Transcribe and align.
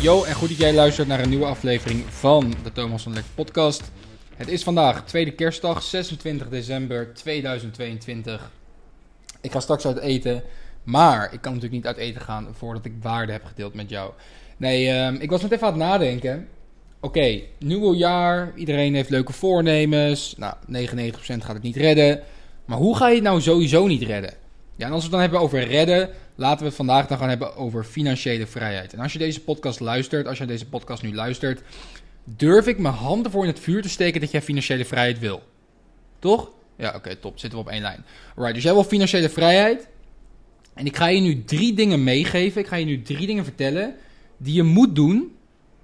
Yo, 0.00 0.24
en 0.24 0.34
goed 0.34 0.48
dat 0.48 0.58
jij 0.58 0.74
luistert 0.74 1.08
naar 1.08 1.20
een 1.20 1.28
nieuwe 1.28 1.44
aflevering 1.44 2.04
van 2.08 2.54
de 2.62 2.72
Thomas 2.72 3.02
van 3.02 3.12
Lek 3.12 3.24
podcast. 3.34 3.90
Het 4.34 4.48
is 4.48 4.62
vandaag 4.62 5.04
tweede 5.04 5.30
kerstdag, 5.30 5.82
26 5.82 6.48
december 6.48 7.14
2022. 7.14 8.50
Ik 9.40 9.52
ga 9.52 9.60
straks 9.60 9.86
uit 9.86 9.98
eten, 9.98 10.42
maar 10.82 11.32
ik 11.32 11.40
kan 11.40 11.54
natuurlijk 11.54 11.84
niet 11.84 11.86
uit 11.86 11.96
eten 11.96 12.20
gaan 12.20 12.48
voordat 12.52 12.84
ik 12.84 12.92
waarde 13.00 13.32
heb 13.32 13.44
gedeeld 13.44 13.74
met 13.74 13.90
jou. 13.90 14.12
Nee, 14.56 14.88
ehm, 14.88 15.14
ik 15.14 15.30
was 15.30 15.42
net 15.42 15.52
even 15.52 15.66
aan 15.66 15.72
het 15.72 15.82
nadenken. 15.82 16.48
Oké, 17.00 17.40
nieuw 17.58 17.94
jaar, 17.94 18.52
iedereen 18.56 18.94
heeft 18.94 19.10
leuke 19.10 19.32
voornemens. 19.32 20.34
Nou, 20.36 20.54
99% 20.66 21.44
gaat 21.44 21.54
het 21.54 21.62
niet 21.62 21.76
redden. 21.76 22.20
Maar 22.64 22.78
hoe 22.78 22.96
ga 22.96 23.08
je 23.08 23.14
het 23.14 23.24
nou 23.24 23.40
sowieso 23.40 23.86
niet 23.86 24.02
redden? 24.02 24.41
Ja, 24.82 24.88
en 24.88 24.94
als 24.94 25.08
we 25.08 25.16
het 25.16 25.20
dan 25.20 25.30
hebben 25.30 25.40
over 25.40 25.68
redden, 25.68 26.10
laten 26.34 26.58
we 26.58 26.64
het 26.64 26.74
vandaag 26.74 27.06
dan 27.06 27.18
gaan 27.18 27.28
hebben 27.28 27.56
over 27.56 27.84
financiële 27.84 28.46
vrijheid. 28.46 28.92
En 28.92 28.98
als 28.98 29.12
je 29.12 29.18
deze 29.18 29.40
podcast 29.40 29.80
luistert, 29.80 30.26
als 30.26 30.38
je 30.38 30.44
deze 30.44 30.68
podcast 30.68 31.02
nu 31.02 31.14
luistert, 31.14 31.62
durf 32.24 32.66
ik 32.66 32.78
mijn 32.78 32.94
handen 32.94 33.32
voor 33.32 33.42
in 33.42 33.50
het 33.50 33.60
vuur 33.60 33.82
te 33.82 33.88
steken 33.88 34.20
dat 34.20 34.30
jij 34.30 34.42
financiële 34.42 34.84
vrijheid 34.84 35.18
wil. 35.18 35.42
Toch? 36.18 36.50
Ja, 36.76 36.94
oké, 36.96 37.16
top. 37.16 37.38
Zitten 37.38 37.58
we 37.58 37.64
op 37.64 37.70
één 37.70 37.82
lijn. 37.82 38.04
Alright, 38.28 38.54
dus 38.54 38.62
jij 38.62 38.72
wil 38.72 38.84
financiële 38.84 39.28
vrijheid. 39.28 39.88
En 40.74 40.86
ik 40.86 40.96
ga 40.96 41.06
je 41.06 41.20
nu 41.20 41.44
drie 41.44 41.74
dingen 41.74 42.04
meegeven. 42.04 42.60
Ik 42.60 42.66
ga 42.66 42.76
je 42.76 42.84
nu 42.84 43.02
drie 43.02 43.26
dingen 43.26 43.44
vertellen 43.44 43.94
die 44.36 44.54
je 44.54 44.62
moet 44.62 44.94
doen 44.94 45.32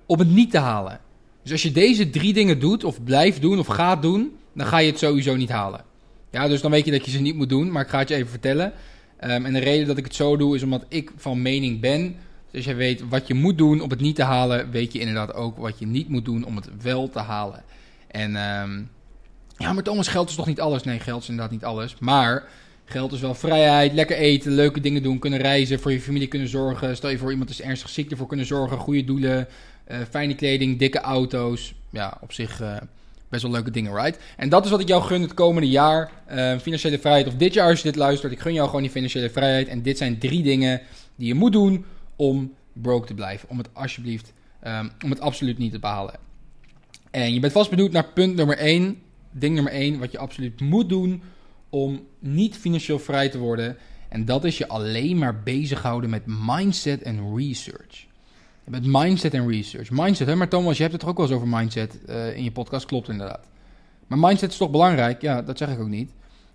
om 0.07 0.19
het 0.19 0.31
niet 0.31 0.51
te 0.51 0.59
halen. 0.59 1.01
Dus 1.43 1.53
als 1.53 1.63
je 1.63 1.73
deze 1.73 2.11
drie 2.11 2.33
dingen 2.33 2.61
doet, 2.61 2.85
of 2.85 3.05
blijft 3.05 3.41
doen, 3.41 3.59
of 3.59 3.67
gaat 3.67 4.03
doen, 4.03 4.37
dan 4.53 4.67
ga 4.67 4.79
je 4.79 4.91
het 4.91 4.99
sowieso 4.99 5.37
niet 5.37 5.51
halen. 5.51 5.87
Ja, 6.31 6.49
dus 6.49 6.61
dan 6.61 6.71
weet 6.71 6.85
je 6.85 6.91
dat 6.91 7.05
je 7.05 7.11
ze 7.11 7.21
niet 7.21 7.35
moet 7.35 7.49
doen, 7.49 7.73
maar 7.73 7.83
ik 7.83 7.89
ga 7.89 7.99
het 7.99 8.09
je 8.09 8.15
even 8.15 8.29
vertellen. 8.29 8.73
Ehm, 9.17 9.45
en 9.45 9.53
de 9.53 9.59
reden 9.59 9.87
dat 9.87 9.99
ik 9.99 10.05
het 10.05 10.15
zo 10.15 10.37
doe, 10.37 10.57
is 10.57 10.63
omdat 10.63 10.85
ik 10.89 11.11
van 11.17 11.43
mening 11.43 11.81
ben. 11.81 12.17
Dus 12.51 12.55
als 12.55 12.65
je 12.65 12.75
weet 12.75 13.09
wat 13.09 13.27
je 13.27 13.35
moet 13.35 13.59
doen 13.59 13.81
om 13.81 13.91
het 13.91 14.01
niet 14.01 14.17
te 14.17 14.23
halen, 14.23 14.71
weet 14.71 14.93
je 14.93 14.99
inderdaad 14.99 15.35
ook 15.35 15.57
wat 15.57 15.79
je 15.79 15.87
niet 15.87 16.09
moet 16.09 16.25
doen 16.25 16.45
om 16.45 16.57
het 16.57 16.69
wel 16.83 17.09
te 17.11 17.19
halen. 17.19 17.63
En 18.07 18.37
ehm, 18.37 18.83
ja, 19.57 19.73
maar 19.73 19.83
Thomas, 19.83 20.09
geld 20.09 20.29
is 20.29 20.35
toch 20.35 20.47
niet 20.47 20.61
alles? 20.61 20.83
Nee, 20.83 21.01
geld 21.01 21.23
is 21.23 21.29
inderdaad 21.29 21.53
niet 21.53 21.65
alles. 21.65 21.97
Maar 21.99 22.49
geld 22.85 23.13
is 23.13 23.21
wel 23.21 23.35
vrijheid, 23.35 23.93
lekker 23.93 24.17
eten, 24.17 24.53
leuke 24.53 24.81
dingen 24.81 25.03
doen, 25.03 25.19
kunnen 25.19 25.39
reizen, 25.39 25.81
voor 25.81 25.93
je 25.93 26.01
familie 26.01 26.29
kunnen 26.29 26.49
zorgen. 26.49 26.97
Stel 26.97 27.11
je 27.11 27.19
voor 27.19 27.31
iemand 27.31 27.51
is 27.51 27.61
ernstig 27.61 27.91
ziek, 27.91 28.11
ervoor 28.11 28.27
kunnen 28.27 28.47
zorgen, 28.47 28.79
goede 28.79 29.05
doelen, 29.05 29.49
uh, 29.91 29.97
fijne 30.11 30.35
kleding, 30.35 30.79
dikke 30.79 31.01
auto's. 31.01 31.75
Ja, 31.91 32.19
op 32.21 32.33
zich 32.33 32.61
uh, 32.61 32.77
best 33.29 33.43
wel 33.43 33.53
leuke 33.53 33.71
dingen, 33.71 33.95
right? 33.95 34.19
En 34.37 34.49
dat 34.49 34.65
is 34.65 34.71
wat 34.71 34.81
ik 34.81 34.89
jou 34.89 35.03
gun 35.03 35.23
het 35.23 35.35
komende 35.35 35.69
jaar. 35.69 36.11
Uh, 36.31 36.59
financiële 36.59 36.99
vrijheid, 36.99 37.27
of 37.27 37.35
dit 37.35 37.55
jaar 37.55 37.69
als 37.69 37.79
je 37.79 37.89
dit 37.89 37.97
luistert. 37.97 38.33
Ik 38.33 38.41
gun 38.41 38.53
jou 38.53 38.67
gewoon 38.67 38.83
die 38.83 38.91
financiële 38.91 39.31
vrijheid. 39.31 39.69
En 39.69 39.83
dit 39.83 39.99
zijn 39.99 40.19
drie 40.19 40.43
dingen 40.43 40.81
die 41.17 41.29
je 41.29 41.35
moet 41.35 41.53
doen 41.53 41.85
om 42.17 42.55
broke 42.73 43.07
te 43.07 43.15
blijven. 43.15 43.49
Om 43.49 43.59
het 43.59 43.69
alsjeblieft, 43.73 44.33
um, 44.67 44.91
om 45.05 45.11
het 45.11 45.21
absoluut 45.21 45.59
niet 45.59 45.73
te 45.73 45.79
behalen. 45.79 46.15
En 47.11 47.35
je 47.35 47.41
bent 47.41 47.53
vast 47.53 47.71
benieuwd 47.71 47.93
naar 47.93 48.13
punt 48.13 48.35
nummer 48.35 48.59
1. 48.59 49.03
Ding 49.31 49.55
nummer 49.55 49.73
1, 49.73 49.99
wat 49.99 50.13
je 50.13 50.19
absoluut 50.19 50.61
moet 50.61 50.89
doen 50.89 51.23
om 51.69 52.07
niet 52.19 52.57
financieel 52.57 52.99
vrij 52.99 53.29
te 53.29 53.39
worden. 53.39 53.77
En 54.09 54.25
dat 54.25 54.45
is 54.45 54.59
je 54.59 54.69
alleen 54.69 55.19
maar 55.19 55.43
bezighouden 55.43 56.11
met 56.11 56.23
mindset 56.27 57.03
en 57.03 57.37
research. 57.37 58.07
Met 58.69 58.87
mindset 58.87 59.35
en 59.35 59.49
research. 59.49 59.91
Mindset, 59.91 60.27
hè? 60.27 60.37
maar 60.37 60.49
Thomas, 60.49 60.77
je 60.77 60.83
hebt 60.83 60.93
het 60.93 61.01
toch 61.01 61.11
ook 61.11 61.17
wel 61.17 61.27
eens 61.27 61.35
over 61.35 61.49
mindset 61.49 61.99
uh, 62.09 62.37
in 62.37 62.45
je 62.45 62.51
podcast. 62.51 62.87
Klopt 62.87 63.09
inderdaad. 63.09 63.47
Maar 64.07 64.19
mindset 64.19 64.51
is 64.51 64.57
toch 64.57 64.71
belangrijk? 64.71 65.23
Ja, 65.23 65.43
dat 65.43 65.59
zeg 65.59 65.69
ik 65.69 65.81
ook 65.81 65.89
niet. 65.89 66.11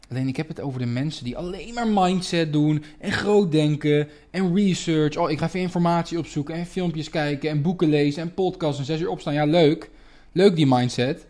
Alleen 0.09 0.27
ik 0.27 0.37
heb 0.37 0.47
het 0.47 0.61
over 0.61 0.79
de 0.79 0.85
mensen 0.85 1.23
die 1.23 1.37
alleen 1.37 1.73
maar 1.73 1.87
mindset 1.87 2.53
doen 2.53 2.83
en 2.99 3.11
groot 3.11 3.51
denken 3.51 4.07
en 4.31 4.55
research. 4.55 5.17
Oh, 5.17 5.31
ik 5.31 5.39
ga 5.39 5.45
even 5.45 5.59
informatie 5.59 6.17
opzoeken 6.17 6.55
en 6.55 6.65
filmpjes 6.65 7.09
kijken 7.09 7.49
en 7.49 7.61
boeken 7.61 7.89
lezen 7.89 8.21
en 8.21 8.33
podcasts 8.33 8.79
en 8.79 8.85
zes 8.85 8.99
uur 8.99 9.09
opstaan. 9.09 9.33
Ja, 9.33 9.45
leuk. 9.45 9.89
Leuk 10.31 10.55
die 10.55 10.67
mindset. 10.67 11.27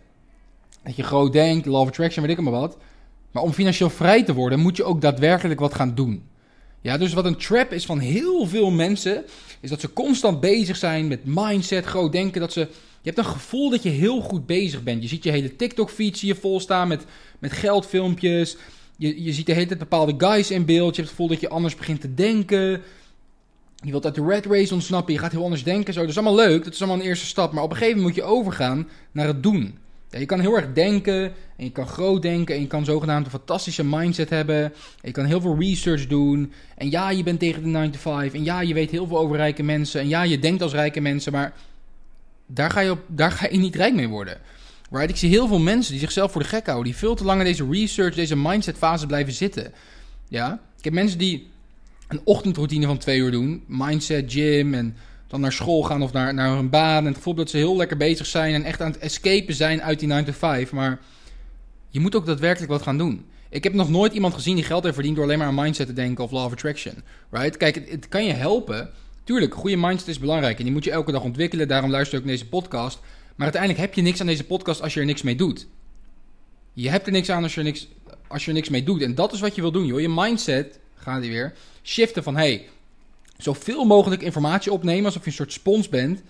Dat 0.84 0.96
je 0.96 1.04
groot 1.04 1.34
denkt, 1.34 1.68
of 1.68 1.88
attraction, 1.88 2.26
weet 2.26 2.38
ik 2.38 2.44
maar 2.44 2.54
wat. 2.54 2.78
Maar 3.32 3.44
om 3.44 3.52
financieel 3.52 3.90
vrij 3.90 4.24
te 4.24 4.34
worden, 4.34 4.60
moet 4.60 4.78
je 4.78 4.84
ook 4.84 5.02
daadwerkelijk 5.02 5.60
wat 5.60 5.74
gaan 5.74 5.96
doen. 5.96 6.24
Ja, 6.84 6.98
dus 6.98 7.14
wat 7.14 7.26
een 7.26 7.38
trap 7.38 7.72
is 7.72 7.86
van 7.86 8.00
heel 8.00 8.46
veel 8.48 8.72
mensen, 8.72 9.24
is 9.60 9.70
dat 9.70 9.82
ze 9.82 9.94
constant 9.94 10.40
bezig 10.40 10.78
zijn 10.78 11.08
met 11.08 11.20
mindset, 11.24 11.86
groot 11.86 12.12
denken. 12.12 12.42
Dat 12.42 12.54
ze, 12.54 12.60
je 12.60 13.10
hebt 13.10 13.18
een 13.18 13.26
gevoel 13.26 13.70
dat 13.70 13.84
je 13.84 13.90
heel 13.90 14.22
goed 14.22 14.46
bezig 14.46 14.84
bent. 14.84 15.02
Je 15.02 15.08
ziet 15.08 15.24
je 15.24 15.32
hele 15.32 15.56
TikTok-feed 15.56 16.18
zie 16.18 16.28
je 16.28 16.36
volstaan 16.36 16.88
met, 16.88 17.06
met 17.40 17.52
geldfilmpjes. 17.52 18.58
Je, 18.98 19.24
je 19.24 19.34
ziet 19.34 19.46
de 19.46 19.54
hele 19.54 19.66
tijd 19.66 19.80
bepaalde 19.80 20.14
guys 20.18 20.52
in 20.52 20.66
beeld. 20.66 20.96
Je 20.96 21.02
hebt 21.02 21.10
het 21.10 21.10
gevoel 21.10 21.28
dat 21.28 21.40
je 21.40 21.50
anders 21.50 21.76
begint 21.76 22.02
te 22.02 22.14
denken. 22.14 22.82
Je 23.84 23.92
wilt 23.92 24.06
uit 24.06 24.16
de 24.16 24.26
red 24.26 24.46
race 24.46 24.74
ontsnappen. 24.74 25.14
Je 25.14 25.20
gaat 25.20 25.32
heel 25.32 25.44
anders 25.44 25.64
denken. 25.64 25.94
Zo. 25.94 26.00
Dat 26.00 26.10
is 26.10 26.18
allemaal 26.18 26.46
leuk. 26.46 26.64
Dat 26.64 26.74
is 26.74 26.80
allemaal 26.80 27.00
een 27.00 27.06
eerste 27.06 27.26
stap. 27.26 27.52
Maar 27.52 27.64
op 27.64 27.70
een 27.70 27.78
gegeven 27.78 27.98
moment 27.98 28.16
moet 28.16 28.26
je 28.26 28.32
overgaan 28.32 28.90
naar 29.12 29.28
het 29.28 29.44
doen. 29.44 29.78
Ja, 30.14 30.20
je 30.20 30.26
kan 30.26 30.40
heel 30.40 30.56
erg 30.56 30.74
denken 30.74 31.34
en 31.58 31.64
je 31.64 31.72
kan 31.72 31.88
groot 31.88 32.22
denken 32.22 32.56
en 32.56 32.62
je 32.62 32.68
kan 32.68 32.86
zogenaamd 32.86 33.26
een 33.26 33.32
fantastische 33.32 33.84
mindset 33.86 34.30
hebben. 34.30 34.64
En 34.64 34.74
je 35.02 35.12
kan 35.12 35.26
heel 35.26 35.42
veel 35.42 35.60
research 35.60 36.08
doen. 36.08 36.54
En 36.78 36.90
ja, 36.90 37.10
je 37.10 37.24
bent 37.24 37.40
tegen 37.40 37.64
de 37.64 37.70
9 37.70 37.92
to 37.92 38.00
5. 38.00 38.34
En 38.34 38.44
ja, 38.44 38.62
je 38.62 38.74
weet 38.74 38.92
heel 38.92 39.08
veel 39.08 39.18
over 39.18 39.36
rijke 39.36 39.64
mensen. 39.64 40.02
En 40.02 40.08
ja, 40.08 40.24
je 40.24 40.40
denkt 40.40 40.62
als 40.62 40.72
rijke 40.72 41.02
mensen, 41.02 41.32
maar 41.32 41.54
daar 42.48 42.70
ga 42.70 42.80
je, 42.80 42.92
op, 42.92 43.00
daar 43.08 43.32
ga 43.32 43.48
je 43.52 43.58
niet 43.58 43.76
rijk 43.76 43.94
mee 43.94 44.08
worden. 44.08 44.38
Right? 44.90 45.10
Ik 45.10 45.16
zie 45.16 45.30
heel 45.30 45.48
veel 45.48 45.60
mensen 45.60 45.92
die 45.92 46.02
zichzelf 46.02 46.32
voor 46.32 46.42
de 46.42 46.48
gek 46.48 46.66
houden. 46.66 46.86
Die 46.86 47.00
veel 47.00 47.16
te 47.16 47.24
lang 47.24 47.40
in 47.40 47.46
deze 47.46 47.68
research, 47.70 48.16
deze 48.16 48.36
mindset 48.38 48.78
fase 48.78 49.06
blijven 49.06 49.34
zitten. 49.34 49.72
Ja? 50.28 50.60
Ik 50.78 50.84
heb 50.84 50.94
mensen 50.94 51.18
die 51.18 51.50
een 52.08 52.22
ochtendroutine 52.24 52.86
van 52.86 52.98
twee 52.98 53.20
uur 53.20 53.32
doen. 53.32 53.64
Mindset, 53.68 54.34
gym 54.34 54.74
en 54.74 54.96
dan 55.34 55.42
naar 55.42 55.52
school 55.52 55.84
gaan 55.84 56.02
of 56.02 56.12
naar, 56.12 56.34
naar 56.34 56.56
hun 56.56 56.70
baan. 56.70 56.98
En 56.98 57.06
het 57.06 57.16
gevoel 57.16 57.34
dat 57.34 57.50
ze 57.50 57.58
heel 57.58 57.76
lekker 57.76 57.98
bezig 57.98 58.26
zijn 58.26 58.54
en 58.54 58.64
echt 58.64 58.82
aan 58.82 58.92
het 58.92 59.00
escapen 59.00 59.54
zijn 59.54 59.82
uit 59.82 60.00
die 60.00 60.08
9 60.08 60.26
to 60.26 60.32
5. 60.32 60.72
Maar 60.72 61.00
je 61.90 62.00
moet 62.00 62.16
ook 62.16 62.26
daadwerkelijk 62.26 62.72
wat 62.72 62.82
gaan 62.82 62.98
doen. 62.98 63.26
Ik 63.50 63.64
heb 63.64 63.74
nog 63.74 63.90
nooit 63.90 64.14
iemand 64.14 64.34
gezien 64.34 64.56
die 64.56 64.64
geld 64.64 64.84
heeft 64.84 64.96
verdiend 64.96 65.16
door 65.16 65.26
alleen 65.26 65.38
maar 65.38 65.48
aan 65.48 65.56
mindset 65.56 65.88
te 65.88 65.94
denken 65.94 66.24
of 66.24 66.32
law 66.32 66.46
of 66.46 66.52
attraction. 66.52 66.94
Right? 67.30 67.58
Kijk, 67.58 67.90
het, 67.90 68.08
kan 68.08 68.26
je 68.26 68.34
helpen. 68.34 68.90
Tuurlijk, 69.24 69.54
goede 69.54 69.78
mindset 69.78 70.08
is 70.08 70.20
belangrijk 70.20 70.58
en 70.58 70.64
die 70.64 70.74
moet 70.74 70.84
je 70.84 70.92
elke 70.92 71.12
dag 71.12 71.24
ontwikkelen. 71.24 71.68
Daarom 71.68 71.92
luister 71.92 72.18
ik 72.18 72.26
naar 72.26 72.34
deze 72.34 72.48
podcast. 72.48 73.00
Maar 73.36 73.46
uiteindelijk 73.52 73.82
heb 73.82 73.94
je 73.94 74.02
niks 74.02 74.20
aan 74.20 74.28
deze 74.28 74.46
podcast 74.46 74.82
als 74.82 74.94
je 74.94 75.00
er 75.00 75.06
niks 75.06 75.22
mee 75.22 75.36
doet. 75.36 75.68
Je 76.74 76.90
hebt 76.90 77.06
er 77.06 77.12
niks 77.12 77.30
aan 77.30 77.44
als 77.44 77.54
je 77.54 77.60
er 77.60 77.66
niks, 77.66 77.88
als 78.28 78.46
je 78.46 78.52
niks 78.52 78.70
mee 78.70 78.84
doet. 78.84 79.02
En 79.02 79.16
dat 79.16 79.34
is 79.34 79.40
wat 79.40 79.56
je 79.56 79.62
wil 79.62 79.72
doen, 79.72 79.86
joh. 79.86 80.00
Je 80.00 80.10
mindset, 80.10 80.80
gaat 80.96 81.22
die 81.22 81.32
weer, 81.32 81.54
shiften 81.84 82.24
van... 82.24 82.36
hey, 82.36 82.68
zoveel 83.44 83.86
mogelijk 83.86 84.22
informatie 84.22 84.72
opnemen 84.72 85.06
alsof 85.06 85.24
je 85.24 85.30
een 85.30 85.36
soort 85.36 85.54
spons 85.54 85.90
bent. 85.90 86.22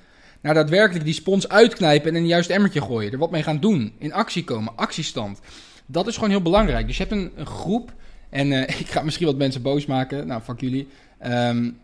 Naar 0.41 0.53
daadwerkelijk 0.53 1.05
die 1.05 1.13
spons 1.13 1.49
uitknijpen 1.49 2.09
en 2.09 2.15
in 2.15 2.21
een 2.21 2.27
juist 2.27 2.49
emmertje 2.49 2.81
gooien. 2.81 3.11
Er 3.11 3.17
wat 3.17 3.31
mee 3.31 3.43
gaan 3.43 3.59
doen. 3.59 3.93
In 3.97 4.13
actie 4.13 4.43
komen, 4.43 4.75
actiestand. 4.75 5.39
Dat 5.85 6.07
is 6.07 6.13
gewoon 6.13 6.29
heel 6.29 6.41
belangrijk. 6.41 6.87
Dus 6.87 6.97
je 6.97 7.05
hebt 7.07 7.15
een, 7.35 7.45
groep. 7.45 7.93
En 8.29 8.51
uh, 8.51 8.61
ik 8.79 8.87
ga 8.87 9.01
misschien 9.01 9.25
wat 9.25 9.37
mensen 9.37 9.61
boos 9.61 9.85
maken. 9.85 10.27
Nou, 10.27 10.41
fuck 10.41 10.59
jullie. 10.59 10.87
Um, 11.25 11.77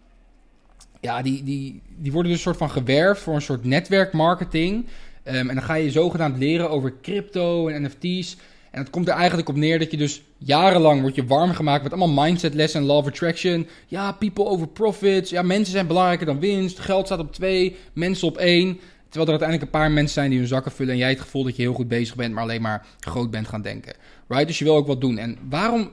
ja, 1.00 1.22
die, 1.22 1.44
die, 1.44 1.82
die 1.98 2.12
worden 2.12 2.32
dus 2.32 2.40
een 2.40 2.48
soort 2.48 2.58
van 2.58 2.70
gewerfd 2.70 3.22
voor 3.22 3.36
een 3.36 3.42
soort 3.42 3.66
netwerkmarketing. 3.66 4.86
Um, 5.24 5.50
en 5.50 5.56
dan 5.56 5.62
ga 5.62 5.74
je 5.74 5.92
zogenaamd 5.92 6.38
leren 6.38 6.70
over 6.70 6.94
crypto 7.02 7.68
en 7.68 7.82
NFT's. 7.82 8.38
En 8.72 8.80
het 8.80 8.90
komt 8.90 9.08
er 9.08 9.14
eigenlijk 9.14 9.50
op 9.50 9.56
neer 9.56 9.80
dat 9.80 9.92
je 9.92 9.98
dus 9.98 10.22
jarenlang 10.38 11.02
wordt 11.02 11.16
je 11.16 11.26
warm 11.26 11.54
gemaakt 11.54 11.84
met 11.84 11.94
allemaal 11.94 12.26
mindset 12.26 12.54
lessen 12.54 12.80
en 12.80 12.86
law 12.86 12.98
of 12.98 13.08
attraction. 13.08 13.68
Ja, 13.88 14.12
people 14.12 14.46
over 14.46 14.68
profits. 14.68 15.30
Ja, 15.30 15.42
mensen 15.42 15.74
zijn 15.74 15.88
belangrijker 15.88 16.26
dan 16.26 16.40
winst. 16.40 16.80
Geld 16.80 17.06
staat 17.06 17.20
op 17.20 17.34
twee, 17.34 17.76
mensen 17.94 18.28
op 18.28 18.38
één. 18.38 18.80
Terwijl 19.10 19.26
er 19.26 19.40
uiteindelijk 19.40 19.62
een 19.62 19.80
paar 19.80 19.92
mensen 19.92 20.14
zijn 20.14 20.30
die 20.30 20.40
hun 20.40 20.48
zakken 20.48 20.72
vullen 20.72 20.94
en 20.94 21.00
jij 21.00 21.10
het 21.10 21.20
gevoel 21.20 21.44
dat 21.44 21.56
je 21.56 21.62
heel 21.62 21.74
goed 21.74 21.88
bezig 21.88 22.16
bent, 22.16 22.34
maar 22.34 22.44
alleen 22.44 22.62
maar 22.62 22.86
groot 23.00 23.32
bent 23.32 23.48
gaan 23.48 23.62
denken. 23.62 23.94
Right? 24.28 24.48
Dus 24.48 24.60
je 24.60 24.66
wil 24.66 24.76
ook 24.76 24.88
wat 24.88 25.02
doen. 25.02 25.18
En 25.18 25.38
waarom 25.50 25.92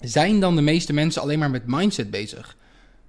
zijn 0.00 0.40
dan 0.40 0.56
de 0.56 0.62
meeste 0.62 0.92
mensen 0.92 1.22
alleen 1.22 1.38
maar 1.38 1.50
met 1.50 1.66
mindset 1.66 2.10
bezig? 2.10 2.56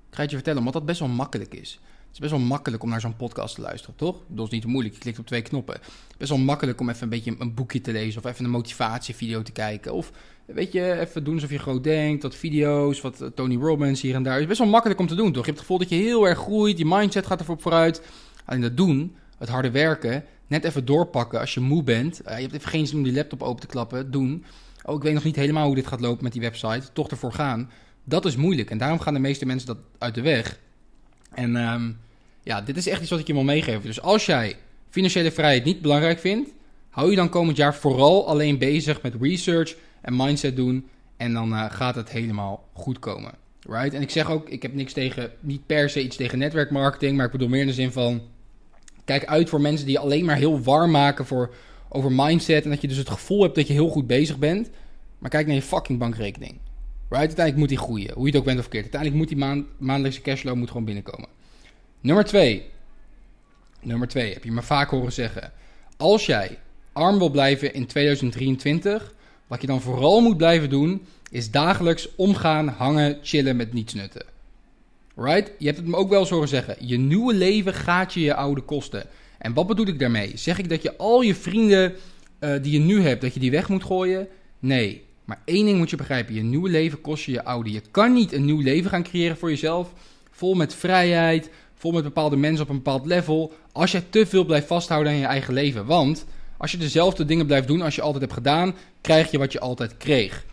Ik 0.09 0.15
ga 0.15 0.21
het 0.21 0.29
je 0.29 0.35
vertellen, 0.35 0.59
omdat 0.59 0.73
dat 0.73 0.85
best 0.85 0.99
wel 0.99 1.09
makkelijk 1.09 1.53
is. 1.53 1.79
Het 2.15 2.23
is 2.23 2.29
best 2.29 2.41
wel 2.41 2.51
makkelijk 2.51 2.83
om 2.83 2.89
naar 2.89 3.01
zo'n 3.01 3.15
podcast 3.15 3.55
te 3.55 3.61
luisteren, 3.61 3.95
toch? 3.95 4.15
Dat 4.27 4.45
is 4.45 4.51
niet 4.51 4.65
moeilijk. 4.65 4.93
Je 4.93 4.99
klikt 5.01 5.19
op 5.19 5.25
twee 5.25 5.41
knoppen. 5.41 5.79
Best 6.17 6.29
wel 6.29 6.39
makkelijk 6.39 6.79
om 6.79 6.89
even 6.89 7.03
een 7.03 7.09
beetje 7.09 7.35
een 7.39 7.53
boekje 7.53 7.81
te 7.81 7.91
lezen 7.91 8.23
of 8.23 8.31
even 8.31 8.45
een 8.45 8.51
motivatievideo 8.51 9.41
te 9.41 9.51
kijken. 9.51 9.93
Of 9.93 10.11
weet 10.45 10.71
je, 10.71 10.99
even 10.99 11.23
doen 11.23 11.33
alsof 11.33 11.49
je 11.49 11.59
groot 11.59 11.83
denkt. 11.83 12.23
Wat 12.23 12.35
video's, 12.35 13.01
wat 13.01 13.21
eh, 13.21 13.27
Tony 13.27 13.55
Robbins 13.55 14.01
hier 14.01 14.15
en 14.15 14.23
daar. 14.23 14.39
Is 14.39 14.47
best 14.47 14.59
wel 14.59 14.67
makkelijk 14.67 14.99
om 14.99 15.07
te 15.07 15.15
doen, 15.15 15.31
toch? 15.31 15.45
Je 15.45 15.51
hebt 15.51 15.57
het 15.57 15.59
gevoel 15.59 15.77
dat 15.77 15.89
je 15.89 15.95
heel 15.95 16.27
erg 16.27 16.39
groeit. 16.39 16.77
Je 16.77 16.85
mindset 16.85 17.25
gaat 17.25 17.39
ervoor 17.39 17.59
vooruit. 17.59 18.01
Alleen 18.45 18.61
dat 18.61 18.77
doen, 18.77 19.15
het 19.37 19.49
harde 19.49 19.71
werken, 19.71 20.23
net 20.47 20.63
even 20.63 20.85
doorpakken 20.85 21.39
als 21.39 21.53
je 21.53 21.59
moe 21.59 21.83
bent. 21.83 22.21
Uh, 22.25 22.35
je 22.35 22.41
hebt 22.41 22.53
even 22.53 22.69
geen 22.69 22.87
zin 22.87 22.97
om 22.97 23.03
die 23.03 23.13
laptop 23.13 23.43
open 23.43 23.61
te 23.61 23.67
klappen. 23.67 24.11
Doen. 24.11 24.45
Oh, 24.83 24.95
ik 24.95 25.03
weet 25.03 25.13
nog 25.13 25.23
niet 25.23 25.35
helemaal 25.35 25.65
hoe 25.65 25.75
dit 25.75 25.87
gaat 25.87 26.01
lopen 26.01 26.23
met 26.23 26.33
die 26.33 26.41
website. 26.41 26.91
Toch 26.93 27.09
ervoor 27.09 27.33
gaan. 27.33 27.69
Dat 28.03 28.25
is 28.25 28.35
moeilijk. 28.35 28.69
En 28.69 28.77
daarom 28.77 28.99
gaan 28.99 29.13
de 29.13 29.19
meeste 29.19 29.45
mensen 29.45 29.67
dat 29.67 29.77
uit 29.97 30.15
de 30.15 30.21
weg. 30.21 30.63
En 31.35 31.55
um, 31.55 31.97
ja, 32.43 32.61
dit 32.61 32.77
is 32.77 32.87
echt 32.87 33.01
iets 33.01 33.09
wat 33.09 33.19
ik 33.19 33.27
je 33.27 33.33
wil 33.33 33.43
meegeven. 33.43 33.81
Dus 33.81 34.01
als 34.01 34.25
jij 34.25 34.55
financiële 34.89 35.31
vrijheid 35.31 35.63
niet 35.63 35.81
belangrijk 35.81 36.19
vindt, 36.19 36.49
hou 36.89 37.09
je 37.09 37.15
dan 37.15 37.29
komend 37.29 37.57
jaar 37.57 37.75
vooral 37.75 38.27
alleen 38.27 38.57
bezig 38.57 39.01
met 39.01 39.13
research 39.21 39.75
en 40.01 40.15
mindset 40.15 40.55
doen 40.55 40.87
En 41.17 41.33
dan 41.33 41.53
eh, 41.53 41.65
gaat 41.69 41.95
het 41.95 42.09
helemaal 42.09 42.67
goed 42.73 42.99
komen. 42.99 43.31
Right? 43.69 43.93
En 43.93 44.01
ik 44.01 44.09
zeg 44.09 44.29
ook, 44.29 44.49
ik 44.49 44.61
heb 44.61 44.73
niks 44.73 44.93
tegen, 44.93 45.31
niet 45.39 45.65
per 45.65 45.89
se 45.89 46.03
iets 46.03 46.15
tegen 46.15 46.37
netwerkmarketing, 46.37 47.17
maar 47.17 47.25
ik 47.25 47.31
bedoel 47.31 47.47
meer 47.47 47.61
in 47.61 47.67
de 47.67 47.73
zin 47.73 47.91
van, 47.91 48.21
kijk 49.05 49.25
uit 49.25 49.49
voor 49.49 49.61
mensen 49.61 49.85
die 49.85 49.95
je 49.95 50.01
alleen 50.01 50.25
maar 50.25 50.35
heel 50.35 50.61
warm 50.61 50.91
maken 50.91 51.25
voor, 51.25 51.53
over 51.89 52.11
mindset. 52.11 52.63
En 52.63 52.69
dat 52.69 52.81
je 52.81 52.87
dus 52.87 52.97
het 52.97 53.09
gevoel 53.09 53.41
hebt 53.41 53.55
dat 53.55 53.67
je 53.67 53.73
heel 53.73 53.89
goed 53.89 54.07
bezig 54.07 54.37
bent. 54.37 54.69
Maar 55.17 55.29
kijk 55.29 55.45
naar 55.47 55.55
je 55.55 55.61
fucking 55.61 55.99
bankrekening. 55.99 56.57
Right? 57.15 57.37
Uiteindelijk 57.37 57.57
moet 57.57 57.77
die 57.79 57.87
groeien, 57.87 58.13
hoe 58.13 58.25
je 58.25 58.31
het 58.31 58.39
ook 58.39 58.45
bent 58.45 58.57
of 58.57 58.63
verkeerd. 58.63 58.83
Uiteindelijk 58.83 59.21
moet 59.21 59.29
die 59.29 59.45
maand, 59.45 59.65
maandelijkse 59.77 60.21
cashflow 60.21 60.55
moet 60.55 60.67
gewoon 60.67 60.85
binnenkomen. 60.85 61.29
Nummer 62.01 62.25
twee. 62.25 62.65
Nummer 63.81 64.07
twee, 64.07 64.33
heb 64.33 64.43
je 64.43 64.51
me 64.51 64.61
vaak 64.61 64.89
horen 64.89 65.13
zeggen. 65.13 65.51
Als 65.97 66.25
jij 66.25 66.57
arm 66.93 67.17
wil 67.17 67.29
blijven 67.29 67.73
in 67.73 67.85
2023, 67.85 69.13
wat 69.47 69.61
je 69.61 69.67
dan 69.67 69.81
vooral 69.81 70.21
moet 70.21 70.37
blijven 70.37 70.69
doen, 70.69 71.05
is 71.31 71.51
dagelijks 71.51 72.15
omgaan, 72.15 72.67
hangen, 72.67 73.19
chillen 73.21 73.55
met 73.55 73.73
niets 73.73 73.93
nutten. 73.93 74.25
Right? 75.15 75.51
Je 75.59 75.65
hebt 75.65 75.77
het 75.77 75.87
me 75.87 75.95
ook 75.95 76.09
wel 76.09 76.19
eens 76.19 76.29
horen 76.29 76.47
zeggen. 76.47 76.75
Je 76.79 76.97
nieuwe 76.97 77.33
leven 77.33 77.73
gaat 77.73 78.13
je 78.13 78.19
je 78.19 78.35
oude 78.35 78.61
kosten. 78.61 79.05
En 79.37 79.53
wat 79.53 79.67
bedoel 79.67 79.87
ik 79.87 79.99
daarmee? 79.99 80.31
Zeg 80.37 80.57
ik 80.57 80.69
dat 80.69 80.81
je 80.81 80.97
al 80.97 81.21
je 81.21 81.35
vrienden 81.35 81.93
uh, 82.39 82.61
die 82.61 82.71
je 82.71 82.79
nu 82.79 83.01
hebt, 83.01 83.21
dat 83.21 83.33
je 83.33 83.39
die 83.39 83.51
weg 83.51 83.69
moet 83.69 83.83
gooien? 83.83 84.27
Nee. 84.59 85.04
Maar 85.25 85.41
één 85.45 85.65
ding 85.65 85.77
moet 85.77 85.89
je 85.89 85.95
begrijpen. 85.95 86.33
Je 86.33 86.43
nieuwe 86.43 86.69
leven 86.69 87.01
kost 87.01 87.23
je 87.23 87.31
je 87.31 87.43
oude. 87.43 87.71
Je 87.71 87.81
kan 87.91 88.13
niet 88.13 88.33
een 88.33 88.45
nieuw 88.45 88.61
leven 88.61 88.89
gaan 88.89 89.03
creëren 89.03 89.37
voor 89.37 89.49
jezelf. 89.49 89.93
Vol 90.31 90.53
met 90.53 90.75
vrijheid, 90.75 91.49
vol 91.75 91.91
met 91.91 92.03
bepaalde 92.03 92.35
mensen 92.35 92.63
op 92.63 92.69
een 92.69 92.75
bepaald 92.75 93.05
level. 93.05 93.53
Als 93.71 93.91
je 93.91 94.09
te 94.09 94.25
veel 94.25 94.45
blijft 94.45 94.67
vasthouden 94.67 95.11
aan 95.11 95.19
je 95.19 95.25
eigen 95.25 95.53
leven. 95.53 95.85
Want 95.85 96.25
als 96.57 96.71
je 96.71 96.77
dezelfde 96.77 97.25
dingen 97.25 97.45
blijft 97.45 97.67
doen 97.67 97.81
als 97.81 97.95
je 97.95 98.01
altijd 98.01 98.21
hebt 98.21 98.33
gedaan, 98.33 98.75
krijg 99.01 99.31
je 99.31 99.37
wat 99.37 99.51
je 99.51 99.59
altijd 99.59 99.97
kreeg. 99.97 100.45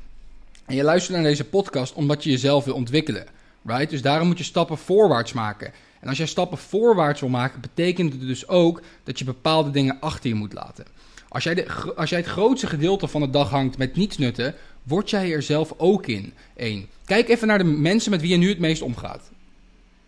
En 0.67 0.75
je 0.75 0.83
luistert 0.83 1.17
naar 1.17 1.27
deze 1.27 1.45
podcast 1.45 1.95
omdat 1.95 2.25
je 2.25 2.31
jezelf 2.31 2.65
wil 2.65 2.75
ontwikkelen. 2.75 3.27
Right? 3.65 3.91
Dus 3.91 4.03
daarom 4.03 4.27
moet 4.27 4.39
je 4.39 4.45
stappen 4.45 4.79
voorwaarts 4.79 5.33
maken. 5.33 5.73
En 6.01 6.09
als 6.09 6.17
jij 6.17 6.27
stappen 6.27 6.59
voorwaarts 6.59 7.21
wil 7.21 7.29
maken, 7.29 7.61
betekent 7.61 8.13
het 8.13 8.21
dus 8.21 8.49
ook 8.49 8.83
dat 9.05 9.19
je 9.19 9.25
bepaalde 9.25 9.71
dingen 9.71 10.01
achter 10.01 10.29
je 10.29 10.35
moet 10.35 10.53
laten. 10.53 10.85
Als 11.33 11.45
jij, 11.45 11.67
als 11.97 12.11
jij 12.11 12.19
het 12.19 12.29
grootste 12.29 12.67
gedeelte 12.67 13.09
van 13.09 13.21
de 13.21 13.31
dag 13.31 13.51
hangt 13.51 13.79
met 13.79 13.97
niets 13.97 14.19
nutten, 14.19 14.55
word 14.83 15.11
jij 15.11 15.33
er 15.33 15.43
zelf 15.43 15.75
ook 15.77 16.07
in. 16.07 16.33
Eén. 16.57 16.89
Kijk 17.05 17.29
even 17.29 17.49
naar 17.49 17.59
de 17.59 17.65
mensen 17.65 18.11
met 18.11 18.21
wie 18.21 18.31
je 18.31 18.37
nu 18.37 18.49
het 18.49 18.59
meest 18.59 18.83
omgaat. 18.83 19.31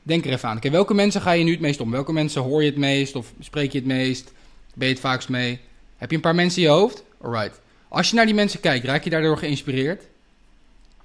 Denk 0.03 0.25
er 0.25 0.33
even 0.33 0.49
aan. 0.49 0.59
Kijk, 0.59 0.73
welke 0.73 0.95
mensen 0.95 1.21
ga 1.21 1.33
je 1.33 1.45
nu 1.45 1.51
het 1.51 1.61
meest 1.61 1.81
om? 1.81 1.91
Welke 1.91 2.13
mensen 2.13 2.43
hoor 2.43 2.63
je 2.63 2.69
het 2.69 2.79
meest 2.79 3.17
of 3.17 3.33
spreek 3.39 3.73
je 3.73 3.79
het 3.79 3.87
meest? 3.87 4.33
Ben 4.75 4.89
je 4.89 4.93
het 4.93 5.03
vaakst 5.03 5.29
mee? 5.29 5.61
Heb 5.97 6.11
je 6.11 6.17
een 6.17 6.23
paar 6.23 6.35
mensen 6.35 6.63
in 6.63 6.69
je 6.69 6.75
hoofd? 6.75 7.05
Alright. 7.21 7.61
Als 7.89 8.11
je 8.11 8.17
naar 8.17 8.27
die 8.27 8.35
mensen 8.35 8.61
kijkt, 8.61 8.85
raak 8.85 9.05
je 9.05 9.11
daardoor 9.11 9.39
geïnspireerd? 9.39 10.03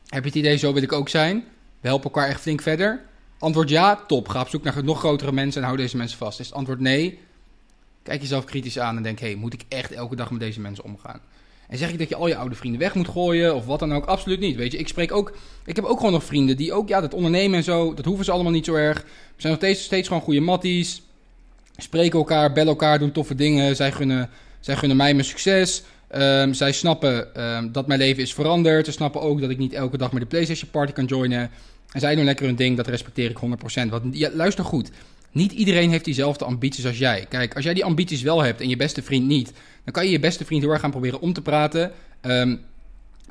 Heb 0.08 0.24
je 0.24 0.30
het 0.30 0.38
idee, 0.38 0.58
zo 0.58 0.74
wil 0.74 0.84
ik 0.84 0.92
ook 0.92 1.10
zijn? 1.10 1.44
We 1.82 1.88
helpen 1.88 2.12
elkaar 2.12 2.30
echt 2.30 2.42
flink 2.42 2.62
verder? 2.62 3.02
Antwoord 3.38 3.70
ja, 3.70 3.96
top. 4.08 4.28
Ga 4.28 4.42
op 4.42 4.50
zoek 4.50 4.64
naar 4.64 4.84
nog 4.84 5.00
grotere 5.00 5.32
mensen 5.32 5.62
en 5.62 5.68
hou 5.68 5.80
deze 5.80 5.98
mensen 5.98 6.18
vast. 6.18 6.40
Is 6.40 6.46
het 6.46 6.56
antwoord 6.56 6.80
nee? 6.80 7.20
Kijk 8.04 8.22
jezelf 8.22 8.46
kritisch 8.46 8.80
aan 8.80 8.98
en 8.98 9.04
denk: 9.04 9.20
hey, 9.20 9.36
moet 9.36 9.54
ik 9.54 9.64
echt 9.68 9.92
elke 9.92 10.16
dag 10.16 10.32
met 10.32 10.40
deze 10.40 10.60
mensen 10.60 10.84
omgaan? 10.84 11.20
En 11.70 11.78
zeg 11.78 11.92
ik 11.92 12.00
dat 12.00 12.10
je 12.10 12.16
al 12.16 12.28
je 12.28 12.36
oude 12.36 12.56
vrienden 12.56 12.80
weg 12.80 12.96
moet 12.96 13.08
gooien 13.08 13.56
of 13.56 13.66
wat 13.66 13.80
dan 13.80 13.94
ook? 13.94 14.06
Absoluut 14.06 14.40
niet. 14.40 14.56
Weet 14.56 14.72
je, 14.72 14.78
ik 14.78 14.88
spreek 14.88 15.12
ook. 15.12 15.38
Ik 15.66 15.76
heb 15.76 15.86
ook 15.86 15.98
gewoon 15.98 16.12
nog 16.12 16.24
vrienden 16.24 16.58
die 16.58 16.74
ook, 16.74 16.88
ja, 16.88 17.02
dat 17.02 17.14
ondernemen 17.14 17.58
en 17.58 17.64
zo, 17.64 17.94
dat 17.94 18.06
hoeven 18.06 18.26
ze 18.26 18.32
allemaal 18.32 18.52
niet 18.52 18.66
zo 18.66 18.74
erg. 18.74 19.02
We 19.02 19.08
zijn 19.42 19.54
nog 19.54 19.62
steeds, 19.62 19.84
steeds 19.84 20.08
gewoon 20.08 20.24
goede 20.24 20.40
matties. 20.40 21.02
Spreken 21.78 22.20
elkaar, 22.20 22.52
bellen 22.52 22.70
elkaar, 22.70 23.00
doen 23.00 23.12
toffe 23.12 23.36
dingen. 23.36 23.76
Zij 23.76 23.92
gunnen, 23.92 24.30
zij 24.60 24.76
gunnen 24.76 24.98
mij 24.98 25.14
mijn 25.14 25.26
succes. 25.26 25.84
Um, 26.16 26.54
zij 26.54 26.72
snappen 26.72 27.44
um, 27.44 27.72
dat 27.72 27.88
mijn 27.88 28.00
leven 28.00 28.24
is 28.24 28.34
veranderd. 28.34 28.86
Ze 28.86 28.92
snappen 28.92 29.22
ook 29.22 29.42
dat 29.42 29.50
ik 29.50 29.58
niet 29.58 29.74
elke 29.74 29.98
dag 29.98 30.12
met 30.12 30.22
de 30.22 30.28
PlayStation 30.28 30.70
Party 30.70 30.92
kan 30.92 31.06
joinen. 31.06 31.52
En 31.92 32.00
zij 32.00 32.16
doen 32.16 32.26
lekker 32.26 32.46
hun 32.46 32.56
ding, 32.56 32.78
dat 32.78 32.88
respecteer 32.88 33.30
ik 33.30 33.40
100%. 33.86 33.90
Want 33.90 34.18
ja, 34.18 34.30
luister 34.34 34.66
goed. 34.66 34.92
Niet 35.32 35.52
iedereen 35.52 35.90
heeft 35.90 36.06
diezelfde 36.06 36.46
ambities 36.46 36.86
als 36.86 36.98
jij. 36.98 37.26
Kijk, 37.30 37.56
als 37.56 37.64
jij 37.64 37.74
die 37.74 37.86
ambities 37.86 38.22
wel 38.22 38.42
hebt 38.42 38.62
en 38.62 38.70
je 38.70 38.76
beste 38.76 39.04
vriend 39.04 39.28
niet, 39.28 39.54
dan 39.84 39.94
kan 39.94 40.06
je 40.06 40.12
je 40.12 40.20
beste 40.20 40.46
vriend 40.46 40.62
heel 40.62 40.72
erg 40.72 40.82
gaan 40.82 40.92
proberen 40.92 41.22
om 41.22 41.34
te 41.34 41.42
praten. 41.42 41.92
Um, 42.22 42.60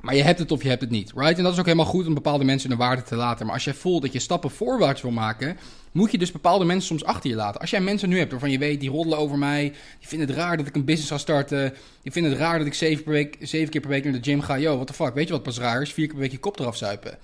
maar 0.00 0.14
je 0.14 0.22
hebt 0.22 0.38
het 0.38 0.52
of 0.52 0.62
je 0.62 0.68
hebt 0.68 0.80
het 0.80 0.90
niet, 0.90 1.12
right? 1.14 1.36
En 1.36 1.42
dat 1.42 1.52
is 1.52 1.58
ook 1.58 1.64
helemaal 1.64 1.86
goed 1.86 2.06
om 2.06 2.14
bepaalde 2.14 2.44
mensen 2.44 2.70
een 2.70 2.76
waarde 2.76 3.02
te 3.02 3.16
laten. 3.16 3.46
Maar 3.46 3.54
als 3.54 3.64
jij 3.64 3.74
voelt 3.74 4.02
dat 4.02 4.12
je 4.12 4.18
stappen 4.18 4.50
voorwaarts 4.50 5.02
wil 5.02 5.10
maken, 5.10 5.56
moet 5.92 6.10
je 6.10 6.18
dus 6.18 6.32
bepaalde 6.32 6.64
mensen 6.64 6.86
soms 6.86 7.04
achter 7.04 7.30
je 7.30 7.36
laten. 7.36 7.60
Als 7.60 7.70
jij 7.70 7.80
mensen 7.80 8.08
nu 8.08 8.18
hebt 8.18 8.30
waarvan 8.30 8.50
je 8.50 8.58
weet, 8.58 8.80
die 8.80 8.90
roddelen 8.90 9.18
over 9.18 9.38
mij, 9.38 9.62
die 9.98 10.08
vinden 10.08 10.28
het 10.28 10.36
raar 10.36 10.56
dat 10.56 10.66
ik 10.66 10.74
een 10.74 10.84
business 10.84 11.10
ga 11.10 11.18
starten, 11.18 11.74
die 12.02 12.12
vinden 12.12 12.32
het 12.32 12.40
raar 12.40 12.58
dat 12.58 12.66
ik 12.66 12.74
zeven, 12.74 13.04
per 13.04 13.12
week, 13.12 13.36
keer 13.40 13.80
per 13.80 13.88
week 13.88 14.04
naar 14.04 14.12
de 14.12 14.22
gym 14.22 14.40
ga. 14.40 14.58
Yo, 14.58 14.74
what 14.74 14.86
the 14.86 14.92
fuck, 14.92 15.14
weet 15.14 15.26
je 15.26 15.32
wat 15.32 15.42
pas 15.42 15.58
raar 15.58 15.82
is? 15.82 15.92
Vier 15.92 16.04
keer 16.04 16.14
per 16.14 16.22
week 16.22 16.32
je 16.32 16.38
kop 16.38 16.58
eraf 16.58 16.76
zuipen. 16.76 17.18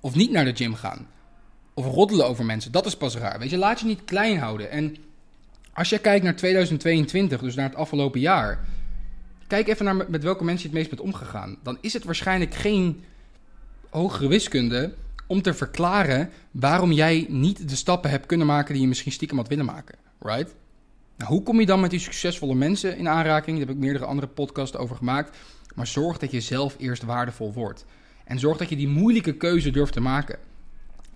Of 0.00 0.14
niet 0.14 0.30
naar 0.30 0.44
de 0.44 0.56
gym 0.56 0.74
gaan. 0.74 1.06
Of 1.78 1.86
roddelen 1.86 2.26
over 2.26 2.44
mensen, 2.44 2.72
dat 2.72 2.86
is 2.86 2.96
pas 2.96 3.16
raar. 3.16 3.38
Weet 3.38 3.50
je, 3.50 3.56
laat 3.56 3.80
je 3.80 3.86
niet 3.86 4.04
klein 4.04 4.38
houden. 4.38 4.70
En 4.70 4.96
als 5.72 5.88
je 5.88 5.98
kijkt 5.98 6.24
naar 6.24 6.36
2022, 6.36 7.40
dus 7.40 7.54
naar 7.54 7.68
het 7.68 7.78
afgelopen 7.78 8.20
jaar 8.20 8.64
Kijk 9.48 9.68
even 9.68 9.84
naar 9.84 10.10
met 10.10 10.22
welke 10.22 10.44
mensen 10.44 10.62
je 10.62 10.68
het 10.68 10.76
meest 10.76 10.96
bent 10.96 11.14
omgegaan. 11.14 11.56
Dan 11.62 11.78
is 11.80 11.92
het 11.92 12.04
waarschijnlijk 12.04 12.54
geen 12.54 13.04
hogere 13.90 14.28
wiskunde 14.28 14.94
om 15.26 15.42
te 15.42 15.54
verklaren 15.54 16.30
waarom 16.50 16.92
jij 16.92 17.26
niet 17.28 17.68
de 17.68 17.76
stappen 17.76 18.10
hebt 18.10 18.26
kunnen 18.26 18.46
maken 18.46 18.72
die 18.72 18.82
je 18.82 18.88
misschien 18.88 19.12
stiekem 19.12 19.36
had 19.36 19.48
willen 19.48 19.64
maken. 19.64 19.98
Right? 20.20 20.54
Nou, 21.16 21.30
hoe 21.30 21.42
kom 21.42 21.60
je 21.60 21.66
dan 21.66 21.80
met 21.80 21.90
die 21.90 22.00
succesvolle 22.00 22.54
mensen 22.54 22.96
in 22.96 23.08
aanraking? 23.08 23.58
Daar 23.58 23.66
heb 23.66 23.76
ik 23.76 23.82
meerdere 23.82 24.04
andere 24.04 24.26
podcasts 24.26 24.76
over 24.76 24.96
gemaakt. 24.96 25.36
Maar 25.74 25.86
zorg 25.86 26.18
dat 26.18 26.30
je 26.30 26.40
zelf 26.40 26.76
eerst 26.78 27.02
waardevol 27.02 27.52
wordt. 27.52 27.84
En 28.24 28.38
zorg 28.38 28.58
dat 28.58 28.68
je 28.68 28.76
die 28.76 28.88
moeilijke 28.88 29.36
keuze 29.36 29.70
durft 29.70 29.92
te 29.92 30.00
maken. 30.00 30.38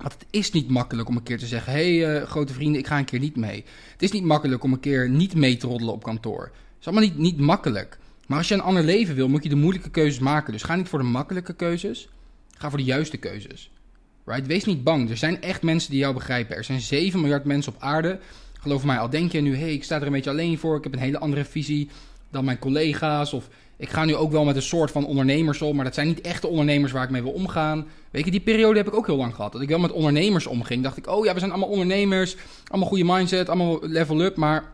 Want 0.03 0.15
het 0.15 0.27
is 0.31 0.51
niet 0.51 0.69
makkelijk 0.69 1.09
om 1.09 1.17
een 1.17 1.23
keer 1.23 1.39
te 1.39 1.47
zeggen: 1.47 1.73
hé, 1.73 1.99
hey, 1.99 2.21
uh, 2.21 2.29
grote 2.29 2.53
vrienden, 2.53 2.81
ik 2.81 2.87
ga 2.87 2.99
een 2.99 3.05
keer 3.05 3.19
niet 3.19 3.37
mee. 3.37 3.65
Het 3.93 4.03
is 4.03 4.11
niet 4.11 4.25
makkelijk 4.25 4.65
om 4.65 4.73
een 4.73 4.81
keer 4.81 5.09
niet 5.09 5.35
mee 5.35 5.57
te 5.57 5.67
roddelen 5.67 5.95
op 5.95 6.03
kantoor. 6.03 6.43
Het 6.43 6.53
is 6.81 6.87
allemaal 6.87 7.05
niet, 7.05 7.19
niet 7.19 7.39
makkelijk. 7.39 7.99
Maar 8.27 8.39
als 8.39 8.49
je 8.49 8.55
een 8.55 8.61
ander 8.61 8.85
leven 8.85 9.15
wil, 9.15 9.29
moet 9.29 9.43
je 9.43 9.49
de 9.49 9.55
moeilijke 9.55 9.91
keuzes 9.91 10.19
maken. 10.19 10.53
Dus 10.53 10.63
ga 10.63 10.75
niet 10.75 10.89
voor 10.89 10.99
de 10.99 11.05
makkelijke 11.05 11.55
keuzes. 11.55 12.09
Ga 12.59 12.69
voor 12.69 12.79
de 12.79 12.85
juiste 12.85 13.17
keuzes. 13.17 13.71
Right? 14.25 14.47
Wees 14.47 14.65
niet 14.65 14.85
bang. 14.85 15.11
Er 15.11 15.17
zijn 15.17 15.43
echt 15.43 15.63
mensen 15.63 15.91
die 15.91 16.01
jou 16.01 16.15
begrijpen. 16.15 16.57
Er 16.57 16.65
zijn 16.65 16.81
7 16.81 17.21
miljard 17.21 17.45
mensen 17.45 17.75
op 17.75 17.83
aarde. 17.83 18.21
Geloof 18.61 18.85
mij, 18.85 18.99
al 18.99 19.11
denk 19.11 19.33
je 19.33 19.41
nu, 19.41 19.55
hé, 19.55 19.61
hey, 19.61 19.73
ik 19.73 19.85
sta 19.85 19.97
er 19.97 20.07
een 20.07 20.13
beetje 20.13 20.31
alleen 20.31 20.59
voor. 20.59 20.77
Ik 20.77 20.85
heb 20.85 20.93
een 20.93 20.99
hele 20.99 21.19
andere 21.19 21.45
visie 21.45 21.89
dan 22.31 22.45
mijn 22.45 22.59
collega's. 22.59 23.33
Of 23.33 23.49
ik 23.77 23.91
ga 23.91 24.05
nu 24.05 24.15
ook 24.15 24.31
wel 24.31 24.45
met 24.45 24.57
een 24.57 24.63
soort 24.63 24.91
van 24.91 25.07
ondernemers 25.07 25.63
om. 25.63 25.77
Maar 25.77 25.85
dat 25.85 25.95
zijn 25.95 26.07
niet 26.07 26.21
echte 26.21 26.47
ondernemers 26.47 26.93
waar 26.93 27.05
ik 27.05 27.11
mee 27.11 27.23
wil 27.23 27.33
omgaan. 27.33 27.87
Weet 28.11 28.25
je, 28.25 28.31
die 28.31 28.41
periode 28.41 28.79
heb 28.79 28.87
ik 28.87 28.95
ook 28.95 29.07
heel 29.07 29.17
lang 29.17 29.35
gehad. 29.35 29.53
Dat 29.53 29.63
ik 29.63 29.69
wel 29.69 29.79
met 29.79 29.93
ondernemers 29.93 30.47
omging. 30.47 30.83
Dacht 30.83 30.97
ik, 30.97 31.07
oh 31.07 31.25
ja, 31.25 31.33
we 31.33 31.39
zijn 31.39 31.51
allemaal 31.51 31.69
ondernemers. 31.69 32.37
Allemaal 32.69 32.89
goede 32.89 33.05
mindset, 33.05 33.49
allemaal 33.49 33.79
level 33.81 34.23
up. 34.23 34.37
Maar 34.37 34.65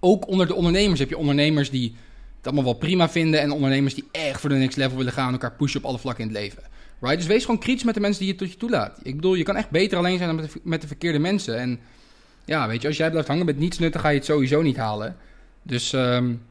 ook 0.00 0.28
onder 0.28 0.46
de 0.46 0.54
ondernemers 0.54 1.00
heb 1.00 1.08
je 1.08 1.18
ondernemers 1.18 1.70
die 1.70 1.94
het 2.36 2.46
allemaal 2.46 2.64
wel 2.64 2.74
prima 2.74 3.08
vinden. 3.08 3.40
En 3.40 3.50
ondernemers 3.50 3.94
die 3.94 4.04
echt 4.10 4.40
voor 4.40 4.50
de 4.50 4.56
next 4.56 4.76
level 4.76 4.96
willen 4.96 5.12
gaan. 5.12 5.32
Elkaar 5.32 5.52
pushen 5.52 5.80
op 5.80 5.86
alle 5.86 5.98
vlakken 5.98 6.24
in 6.24 6.30
het 6.30 6.40
leven. 6.40 6.62
Right? 7.00 7.18
Dus 7.18 7.26
wees 7.26 7.44
gewoon 7.44 7.60
kritisch 7.60 7.84
met 7.84 7.94
de 7.94 8.00
mensen 8.00 8.22
die 8.22 8.32
je 8.32 8.38
tot 8.38 8.50
je 8.50 8.56
toelaat. 8.56 8.98
Ik 9.02 9.14
bedoel, 9.14 9.34
je 9.34 9.42
kan 9.42 9.56
echt 9.56 9.70
beter 9.70 9.98
alleen 9.98 10.16
zijn 10.18 10.28
dan 10.28 10.36
met 10.36 10.52
de, 10.52 10.60
met 10.62 10.80
de 10.80 10.86
verkeerde 10.86 11.18
mensen. 11.18 11.58
En 11.58 11.80
ja, 12.44 12.68
weet 12.68 12.82
je, 12.82 12.88
als 12.88 12.96
jij 12.96 13.10
blijft 13.10 13.28
hangen 13.28 13.46
met 13.46 13.58
niets 13.58 13.78
nutten, 13.78 14.00
ga 14.00 14.08
je 14.08 14.16
het 14.16 14.24
sowieso 14.24 14.62
niet 14.62 14.76
halen. 14.76 15.16
Dus 15.62 15.92
um, 15.92 16.42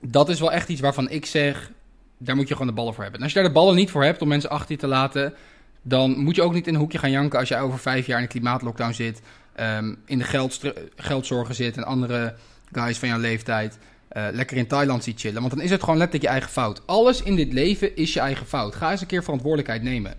dat 0.00 0.28
is 0.28 0.40
wel 0.40 0.52
echt 0.52 0.68
iets 0.68 0.80
waarvan 0.80 1.10
ik 1.10 1.26
zeg, 1.26 1.70
daar 2.18 2.36
moet 2.36 2.48
je 2.48 2.52
gewoon 2.52 2.68
de 2.68 2.74
ballen 2.74 2.94
voor 2.94 3.02
hebben. 3.02 3.20
En 3.20 3.26
als 3.26 3.34
je 3.34 3.40
daar 3.40 3.48
de 3.48 3.58
ballen 3.58 3.74
niet 3.74 3.90
voor 3.90 4.04
hebt 4.04 4.22
om 4.22 4.28
mensen 4.28 4.50
achter 4.50 4.70
je 4.72 4.80
te 4.80 4.86
laten, 4.86 5.34
dan 5.82 6.18
moet 6.18 6.34
je 6.34 6.42
ook 6.42 6.52
niet 6.52 6.66
in 6.66 6.74
een 6.74 6.80
hoekje 6.80 6.98
gaan 6.98 7.10
janken 7.10 7.38
als 7.38 7.48
jij 7.48 7.60
over 7.60 7.78
vijf 7.78 8.06
jaar 8.06 8.16
in 8.16 8.22
een 8.22 8.28
klimaatlockdown 8.28 8.92
zit, 8.92 9.22
um, 9.60 9.98
in 10.06 10.18
de 10.18 10.24
geld, 10.24 10.60
geldzorgen 10.96 11.54
zit 11.54 11.76
en 11.76 11.84
andere 11.84 12.34
guys 12.72 12.98
van 12.98 13.08
jouw 13.08 13.18
leeftijd 13.18 13.78
uh, 14.12 14.26
lekker 14.32 14.56
in 14.56 14.66
Thailand 14.66 15.04
ziet 15.04 15.20
chillen. 15.20 15.40
Want 15.40 15.54
dan 15.54 15.62
is 15.62 15.70
het 15.70 15.80
gewoon 15.80 15.98
letterlijk 15.98 16.24
je 16.24 16.30
eigen 16.30 16.50
fout. 16.50 16.86
Alles 16.86 17.22
in 17.22 17.36
dit 17.36 17.52
leven 17.52 17.96
is 17.96 18.12
je 18.12 18.20
eigen 18.20 18.46
fout. 18.46 18.74
Ga 18.74 18.90
eens 18.90 19.00
een 19.00 19.06
keer 19.06 19.22
verantwoordelijkheid 19.22 19.82
nemen. 19.82 20.14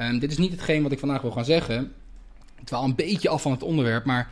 Um, 0.00 0.18
dit 0.18 0.30
is 0.30 0.38
niet 0.38 0.50
hetgeen 0.50 0.82
wat 0.82 0.92
ik 0.92 0.98
vandaag 0.98 1.22
wil 1.22 1.30
gaan 1.30 1.44
zeggen. 1.44 1.92
Het 2.54 2.70
wel 2.70 2.84
een 2.84 2.94
beetje 2.94 3.28
af 3.28 3.42
van 3.42 3.52
het 3.52 3.62
onderwerp, 3.62 4.04
maar 4.04 4.30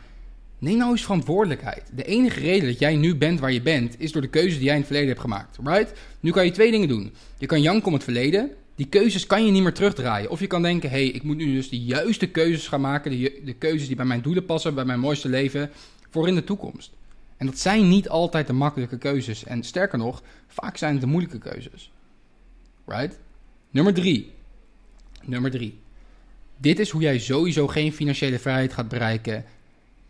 neem 0.61 0.77
nou 0.77 0.91
eens 0.91 1.01
verantwoordelijkheid. 1.01 1.91
De 1.95 2.03
enige 2.03 2.39
reden 2.39 2.67
dat 2.67 2.79
jij 2.79 2.95
nu 2.95 3.15
bent 3.15 3.39
waar 3.39 3.51
je 3.51 3.61
bent, 3.61 3.95
is 3.99 4.11
door 4.11 4.21
de 4.21 4.27
keuzes 4.27 4.53
die 4.53 4.63
jij 4.63 4.73
in 4.73 4.79
het 4.79 4.85
verleden 4.85 5.09
hebt 5.09 5.21
gemaakt. 5.21 5.57
Right? 5.63 5.93
Nu 6.19 6.31
kan 6.31 6.45
je 6.45 6.51
twee 6.51 6.71
dingen 6.71 6.87
doen. 6.87 7.13
Je 7.37 7.45
kan 7.45 7.61
janken 7.61 7.87
om 7.87 7.93
het 7.93 8.03
verleden. 8.03 8.51
Die 8.75 8.87
keuzes 8.87 9.27
kan 9.27 9.45
je 9.45 9.51
niet 9.51 9.63
meer 9.63 9.73
terugdraaien. 9.73 10.29
Of 10.29 10.39
je 10.39 10.47
kan 10.47 10.61
denken, 10.61 10.89
hé, 10.89 10.95
hey, 10.95 11.07
ik 11.07 11.23
moet 11.23 11.37
nu 11.37 11.53
dus 11.53 11.69
de 11.69 11.79
juiste 11.79 12.27
keuzes 12.27 12.67
gaan 12.67 12.81
maken. 12.81 13.11
De, 13.11 13.41
de 13.45 13.53
keuzes 13.53 13.87
die 13.87 13.95
bij 13.95 14.05
mijn 14.05 14.21
doelen 14.21 14.45
passen, 14.45 14.75
bij 14.75 14.85
mijn 14.85 14.99
mooiste 14.99 15.29
leven, 15.29 15.69
voor 16.09 16.27
in 16.27 16.35
de 16.35 16.43
toekomst. 16.43 16.91
En 17.37 17.45
dat 17.45 17.59
zijn 17.59 17.89
niet 17.89 18.09
altijd 18.09 18.47
de 18.47 18.53
makkelijke 18.53 18.97
keuzes. 18.97 19.43
En 19.43 19.63
sterker 19.63 19.97
nog, 19.97 20.23
vaak 20.47 20.77
zijn 20.77 20.91
het 20.91 21.01
de 21.01 21.07
moeilijke 21.07 21.37
keuzes. 21.37 21.91
Right? 22.85 23.19
Nummer 23.69 23.93
drie. 23.93 24.31
Nummer 25.23 25.51
drie. 25.51 25.79
Dit 26.57 26.79
is 26.79 26.89
hoe 26.89 27.01
jij 27.01 27.19
sowieso 27.19 27.67
geen 27.67 27.93
financiële 27.93 28.39
vrijheid 28.39 28.73
gaat 28.73 28.87
bereiken 28.87 29.45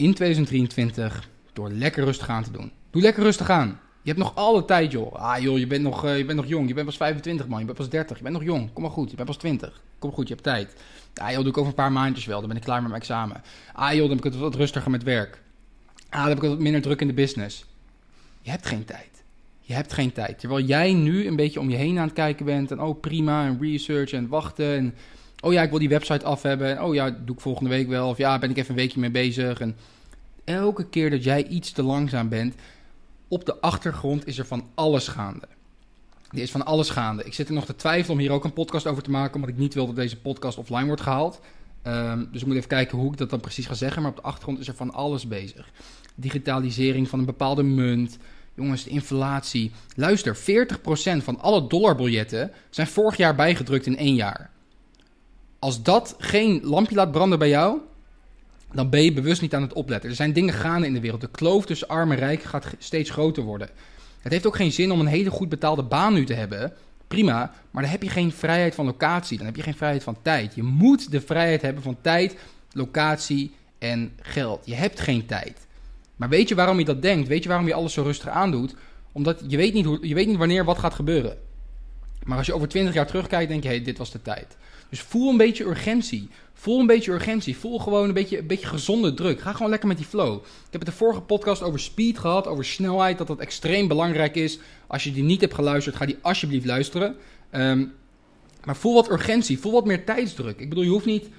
in 0.01 0.13
2023 0.13 1.29
door 1.53 1.69
lekker 1.69 2.03
rustig 2.03 2.29
aan 2.29 2.43
te 2.43 2.51
doen. 2.51 2.71
Doe 2.89 3.01
lekker 3.01 3.23
rustig 3.23 3.49
aan. 3.49 3.79
Je 4.01 4.09
hebt 4.09 4.23
nog 4.23 4.35
alle 4.35 4.65
tijd, 4.65 4.91
joh. 4.91 5.13
Ah, 5.13 5.41
joh, 5.41 5.57
je 5.57 5.67
bent 5.67 5.83
nog, 5.83 6.05
eh, 6.05 6.17
je 6.17 6.25
bent 6.25 6.37
nog 6.37 6.47
jong. 6.47 6.67
Je 6.67 6.73
bent 6.73 6.85
pas 6.85 6.97
25, 6.97 7.47
man. 7.47 7.59
Je 7.59 7.65
bent 7.65 7.77
pas 7.77 7.89
30. 7.89 8.17
Je 8.17 8.23
bent 8.23 8.35
nog 8.35 8.43
jong. 8.43 8.73
Kom 8.73 8.83
maar 8.83 8.91
goed. 8.91 9.09
Je 9.09 9.15
bent 9.15 9.27
pas 9.27 9.37
20. 9.37 9.81
Kom 9.99 10.11
goed, 10.11 10.27
je 10.27 10.33
hebt 10.33 10.45
tijd. 10.45 10.73
Ah, 11.15 11.31
joh, 11.31 11.39
doe 11.39 11.47
ik 11.47 11.57
over 11.57 11.69
een 11.69 11.75
paar 11.75 11.91
maandjes 11.91 12.25
wel. 12.25 12.39
Dan 12.39 12.47
ben 12.47 12.57
ik 12.57 12.63
klaar 12.63 12.81
met 12.81 12.89
mijn 12.89 13.01
examen. 13.01 13.41
Ah, 13.73 13.91
joh, 13.91 13.99
dan 13.99 14.09
heb 14.09 14.17
ik 14.17 14.23
het 14.23 14.37
wat 14.37 14.55
rustiger 14.55 14.91
met 14.91 15.03
werk. 15.03 15.41
Ah, 16.09 16.19
dan 16.19 16.29
heb 16.29 16.43
ik 16.43 16.49
wat 16.49 16.59
minder 16.59 16.81
druk 16.81 17.01
in 17.01 17.07
de 17.07 17.13
business. 17.13 17.65
Je 18.41 18.49
hebt 18.49 18.65
geen 18.65 18.85
tijd. 18.85 19.23
Je 19.59 19.73
hebt 19.73 19.93
geen 19.93 20.11
tijd. 20.11 20.39
Terwijl 20.39 20.65
jij 20.65 20.93
nu 20.93 21.27
een 21.27 21.35
beetje 21.35 21.59
om 21.59 21.69
je 21.69 21.75
heen 21.75 21.97
aan 21.97 22.05
het 22.05 22.13
kijken 22.13 22.45
bent. 22.45 22.71
En 22.71 22.81
oh, 22.81 22.99
prima. 22.99 23.45
En 23.45 23.57
research 23.61 24.11
en 24.11 24.27
wachten. 24.27 24.75
En 24.77 24.95
oh 25.41 25.53
ja, 25.53 25.61
ik 25.61 25.69
wil 25.69 25.79
die 25.79 25.89
website 25.89 26.25
af 26.25 26.41
hebben. 26.41 26.77
En 26.77 26.83
oh 26.83 26.93
ja, 26.93 27.09
doe 27.09 27.35
ik 27.35 27.41
volgende 27.41 27.69
week 27.69 27.87
wel. 27.87 28.09
Of 28.09 28.17
ja, 28.17 28.39
ben 28.39 28.49
ik 28.49 28.57
even 28.57 28.69
een 28.69 28.75
weekje 28.75 28.99
mee 28.99 29.11
bezig. 29.11 29.59
En 29.59 29.75
elke 30.43 30.89
keer 30.89 31.09
dat 31.09 31.23
jij 31.23 31.47
iets 31.47 31.71
te 31.71 31.83
langzaam 31.83 32.29
bent, 32.29 32.55
op 33.27 33.45
de 33.45 33.61
achtergrond 33.61 34.27
is 34.27 34.37
er 34.37 34.45
van 34.45 34.67
alles 34.75 35.07
gaande. 35.07 35.47
Er 36.31 36.39
is 36.39 36.51
van 36.51 36.65
alles 36.65 36.89
gaande. 36.89 37.23
Ik 37.23 37.33
zit 37.33 37.47
er 37.47 37.53
nog 37.53 37.65
te 37.65 37.75
twijfelen 37.75 38.11
om 38.11 38.19
hier 38.19 38.31
ook 38.31 38.43
een 38.43 38.53
podcast 38.53 38.87
over 38.87 39.03
te 39.03 39.11
maken, 39.11 39.35
omdat 39.35 39.49
ik 39.49 39.57
niet 39.57 39.73
wil 39.73 39.85
dat 39.85 39.95
deze 39.95 40.17
podcast 40.17 40.57
offline 40.57 40.85
wordt 40.85 41.01
gehaald. 41.01 41.39
Um, 41.87 42.29
dus 42.31 42.41
ik 42.41 42.47
moet 42.47 42.55
even 42.55 42.67
kijken 42.67 42.97
hoe 42.97 43.11
ik 43.11 43.17
dat 43.17 43.29
dan 43.29 43.39
precies 43.39 43.65
ga 43.65 43.73
zeggen. 43.73 44.01
Maar 44.01 44.11
op 44.11 44.17
de 44.17 44.23
achtergrond 44.23 44.59
is 44.59 44.67
er 44.67 44.75
van 44.75 44.93
alles 44.93 45.27
bezig. 45.27 45.71
Digitalisering 46.15 47.09
van 47.09 47.19
een 47.19 47.25
bepaalde 47.25 47.63
munt. 47.63 48.17
Jongens, 48.53 48.83
de 48.83 48.89
inflatie. 48.89 49.71
Luister, 49.95 50.37
40% 50.37 50.41
van 51.17 51.39
alle 51.39 51.67
dollarbiljetten 51.67 52.51
zijn 52.69 52.87
vorig 52.87 53.17
jaar 53.17 53.35
bijgedrukt 53.35 53.85
in 53.85 53.97
één 53.97 54.15
jaar. 54.15 54.49
Als 55.61 55.83
dat 55.83 56.15
geen 56.17 56.61
lampje 56.63 56.95
laat 56.95 57.11
branden 57.11 57.39
bij 57.39 57.49
jou, 57.49 57.77
dan 58.71 58.89
ben 58.89 59.03
je 59.03 59.13
bewust 59.13 59.41
niet 59.41 59.55
aan 59.55 59.61
het 59.61 59.73
opletten. 59.73 60.09
Er 60.09 60.15
zijn 60.15 60.33
dingen 60.33 60.53
gaande 60.53 60.87
in 60.87 60.93
de 60.93 60.99
wereld. 60.99 61.21
De 61.21 61.29
kloof 61.31 61.65
tussen 61.65 61.87
arm 61.87 62.11
en 62.11 62.17
rijk 62.17 62.43
gaat 62.43 62.65
steeds 62.77 63.09
groter 63.09 63.43
worden. 63.43 63.69
Het 64.19 64.31
heeft 64.31 64.45
ook 64.45 64.55
geen 64.55 64.71
zin 64.71 64.91
om 64.91 64.99
een 64.99 65.05
hele 65.07 65.29
goed 65.29 65.49
betaalde 65.49 65.83
baan 65.83 66.13
nu 66.13 66.25
te 66.25 66.33
hebben. 66.33 66.73
Prima, 67.07 67.53
maar 67.71 67.81
dan 67.83 67.91
heb 67.91 68.03
je 68.03 68.09
geen 68.09 68.31
vrijheid 68.31 68.75
van 68.75 68.85
locatie. 68.85 69.37
Dan 69.37 69.45
heb 69.45 69.55
je 69.55 69.61
geen 69.61 69.75
vrijheid 69.75 70.03
van 70.03 70.17
tijd. 70.21 70.55
Je 70.55 70.63
moet 70.63 71.11
de 71.11 71.21
vrijheid 71.21 71.61
hebben 71.61 71.83
van 71.83 71.97
tijd, 72.01 72.35
locatie 72.71 73.55
en 73.79 74.11
geld. 74.21 74.65
Je 74.65 74.75
hebt 74.75 74.99
geen 74.99 75.25
tijd. 75.25 75.67
Maar 76.15 76.29
weet 76.29 76.49
je 76.49 76.55
waarom 76.55 76.79
je 76.79 76.85
dat 76.85 77.01
denkt? 77.01 77.27
Weet 77.27 77.43
je 77.43 77.49
waarom 77.49 77.67
je 77.67 77.73
alles 77.73 77.93
zo 77.93 78.03
rustig 78.03 78.29
aandoet? 78.29 78.75
Omdat 79.11 79.43
je 79.47 79.57
weet 79.57 79.73
niet, 79.73 79.85
hoe, 79.85 80.07
je 80.07 80.13
weet 80.13 80.27
niet 80.27 80.37
wanneer 80.37 80.65
wat 80.65 80.79
gaat 80.79 80.93
gebeuren. 80.93 81.37
Maar 82.23 82.37
als 82.37 82.45
je 82.45 82.53
over 82.53 82.67
20 82.67 82.93
jaar 82.93 83.07
terugkijkt, 83.07 83.49
denk 83.49 83.63
je: 83.63 83.69
hé, 83.69 83.75
hey, 83.75 83.83
dit 83.83 83.97
was 83.97 84.11
de 84.11 84.21
tijd. 84.21 84.57
Dus 84.91 85.01
voel 85.01 85.29
een 85.29 85.37
beetje 85.37 85.65
urgentie. 85.65 86.29
Voel 86.53 86.79
een 86.79 86.87
beetje 86.87 87.11
urgentie. 87.11 87.57
Voel 87.57 87.79
gewoon 87.79 88.07
een 88.07 88.13
beetje, 88.13 88.39
een 88.39 88.47
beetje 88.47 88.67
gezonde 88.67 89.13
druk. 89.13 89.41
Ga 89.41 89.53
gewoon 89.53 89.69
lekker 89.69 89.87
met 89.87 89.97
die 89.97 90.05
flow. 90.05 90.35
Ik 90.35 90.71
heb 90.71 90.81
het 90.81 90.89
de 90.89 90.95
vorige 90.95 91.21
podcast 91.21 91.61
over 91.61 91.79
speed 91.79 92.19
gehad, 92.19 92.47
over 92.47 92.65
snelheid. 92.65 93.17
Dat 93.17 93.27
dat 93.27 93.39
extreem 93.39 93.87
belangrijk 93.87 94.35
is. 94.35 94.59
Als 94.87 95.03
je 95.03 95.11
die 95.11 95.23
niet 95.23 95.41
hebt 95.41 95.53
geluisterd, 95.53 95.95
ga 95.95 96.05
die 96.05 96.17
alsjeblieft 96.21 96.65
luisteren. 96.65 97.15
Um, 97.51 97.93
maar 98.65 98.75
voel 98.75 98.93
wat 98.93 99.11
urgentie. 99.11 99.59
Voel 99.59 99.71
wat 99.71 99.85
meer 99.85 100.05
tijdsdruk. 100.05 100.59
Ik 100.59 100.69
bedoel, 100.69 100.83
je 100.83 100.89
hoeft 100.89 101.05
niet. 101.05 101.29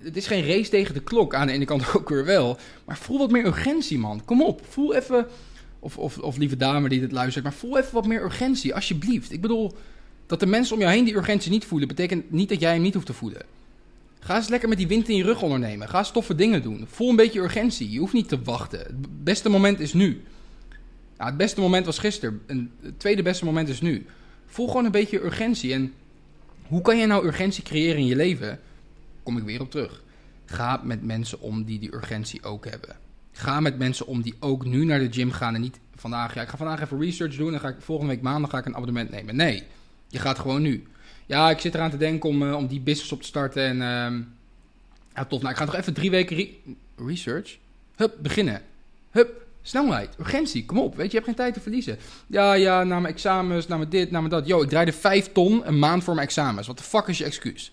Het 0.00 0.16
is 0.16 0.26
geen 0.26 0.46
race 0.46 0.70
tegen 0.70 0.94
de 0.94 1.02
klok. 1.02 1.34
Aan 1.34 1.46
de 1.46 1.52
ene 1.52 1.64
kant 1.64 1.94
ook 1.96 2.08
weer 2.08 2.24
wel. 2.24 2.58
Maar 2.84 2.98
voel 2.98 3.18
wat 3.18 3.30
meer 3.30 3.46
urgentie, 3.46 3.98
man. 3.98 4.24
Kom 4.24 4.42
op. 4.42 4.60
Voel 4.68 4.94
even. 4.94 5.26
Of, 5.78 5.98
of, 5.98 6.18
of 6.18 6.36
lieve 6.36 6.56
dame 6.56 6.88
die 6.88 7.00
dit 7.00 7.12
luistert. 7.12 7.44
Maar 7.44 7.54
voel 7.54 7.78
even 7.78 7.94
wat 7.94 8.06
meer 8.06 8.24
urgentie, 8.24 8.74
alsjeblieft. 8.74 9.32
Ik 9.32 9.40
bedoel. 9.40 9.72
Dat 10.30 10.40
de 10.40 10.46
mensen 10.46 10.74
om 10.74 10.80
jou 10.80 10.92
heen 10.92 11.04
die 11.04 11.16
urgentie 11.16 11.50
niet 11.50 11.64
voelen, 11.64 11.88
betekent 11.88 12.30
niet 12.30 12.48
dat 12.48 12.60
jij 12.60 12.72
hem 12.72 12.82
niet 12.82 12.94
hoeft 12.94 13.06
te 13.06 13.12
voelen. 13.12 13.42
Ga 14.20 14.36
eens 14.36 14.48
lekker 14.48 14.68
met 14.68 14.78
die 14.78 14.86
wind 14.86 15.08
in 15.08 15.16
je 15.16 15.22
rug 15.22 15.42
ondernemen. 15.42 15.88
Ga 15.88 15.98
eens 15.98 16.10
toffe 16.10 16.34
dingen 16.34 16.62
doen. 16.62 16.86
Voel 16.88 17.10
een 17.10 17.16
beetje 17.16 17.40
urgentie. 17.40 17.90
Je 17.90 17.98
hoeft 17.98 18.12
niet 18.12 18.28
te 18.28 18.42
wachten. 18.42 18.78
Het 18.78 19.24
beste 19.24 19.48
moment 19.48 19.80
is 19.80 19.92
nu. 19.92 20.22
Het 21.16 21.36
beste 21.36 21.60
moment 21.60 21.86
was 21.86 21.98
gisteren. 21.98 22.40
het 22.80 22.98
tweede 22.98 23.22
beste 23.22 23.44
moment 23.44 23.68
is 23.68 23.80
nu. 23.80 24.06
Voel 24.46 24.66
gewoon 24.66 24.84
een 24.84 24.90
beetje 24.90 25.24
urgentie. 25.24 25.72
En 25.72 25.92
hoe 26.66 26.82
kan 26.82 26.98
je 26.98 27.06
nou 27.06 27.26
urgentie 27.26 27.62
creëren 27.62 27.98
in 27.98 28.06
je 28.06 28.16
leven? 28.16 28.60
Kom 29.22 29.36
ik 29.36 29.44
weer 29.44 29.60
op 29.60 29.70
terug. 29.70 30.02
Ga 30.44 30.80
met 30.84 31.04
mensen 31.04 31.40
om 31.40 31.64
die 31.64 31.78
die 31.78 31.94
urgentie 31.94 32.42
ook 32.42 32.64
hebben. 32.64 32.96
Ga 33.32 33.60
met 33.60 33.78
mensen 33.78 34.06
om 34.06 34.22
die 34.22 34.34
ook 34.40 34.64
nu 34.64 34.84
naar 34.84 34.98
de 34.98 35.12
gym 35.12 35.30
gaan 35.30 35.54
en 35.54 35.60
niet 35.60 35.80
vandaag. 35.94 36.34
Ja, 36.34 36.42
ik 36.42 36.48
ga 36.48 36.56
vandaag 36.56 36.80
even 36.82 37.00
research 37.00 37.36
doen 37.36 37.54
en 37.54 37.60
ga 37.60 37.68
ik 37.68 37.76
volgende 37.78 38.12
week 38.12 38.22
maandag 38.22 38.50
ga 38.50 38.58
ik 38.58 38.66
een 38.66 38.76
abonnement 38.76 39.10
nemen. 39.10 39.36
Nee. 39.36 39.64
Je 40.10 40.18
gaat 40.18 40.38
gewoon 40.38 40.62
nu. 40.62 40.86
Ja, 41.26 41.50
ik 41.50 41.58
zit 41.58 41.74
eraan 41.74 41.90
te 41.90 41.96
denken 41.96 42.28
om, 42.28 42.42
uh, 42.42 42.54
om 42.54 42.66
die 42.66 42.80
business 42.80 43.12
op 43.12 43.20
te 43.20 43.26
starten. 43.26 43.62
En 43.62 43.76
uh, 43.76 44.26
ja, 45.14 45.24
tof. 45.24 45.40
Nou, 45.40 45.52
ik 45.52 45.58
ga 45.58 45.64
nog 45.64 45.74
even 45.74 45.92
drie 45.92 46.10
weken 46.10 46.48
research. 46.96 47.58
Hup, 47.96 48.14
beginnen. 48.18 48.62
Hup, 49.10 49.46
snelheid, 49.62 50.14
urgentie. 50.20 50.64
Kom 50.64 50.78
op, 50.78 50.96
weet 50.96 51.04
je, 51.04 51.10
je 51.10 51.14
hebt 51.14 51.26
geen 51.26 51.34
tijd 51.34 51.54
te 51.54 51.60
verliezen. 51.60 51.98
Ja, 52.26 52.52
ja, 52.52 52.84
na 52.84 53.00
mijn 53.00 53.14
examens, 53.14 53.66
na 53.66 53.76
mijn 53.76 53.88
dit, 53.88 54.10
na 54.10 54.18
mijn 54.18 54.30
dat. 54.30 54.46
Yo, 54.46 54.62
ik 54.62 54.68
draaide 54.68 54.92
vijf 54.92 55.32
ton 55.32 55.66
een 55.66 55.78
maand 55.78 56.04
voor 56.04 56.14
mijn 56.14 56.26
examens. 56.26 56.66
Wat 56.66 56.78
de 56.78 56.84
fuck 56.84 57.06
is 57.06 57.18
je 57.18 57.24
excuus? 57.24 57.72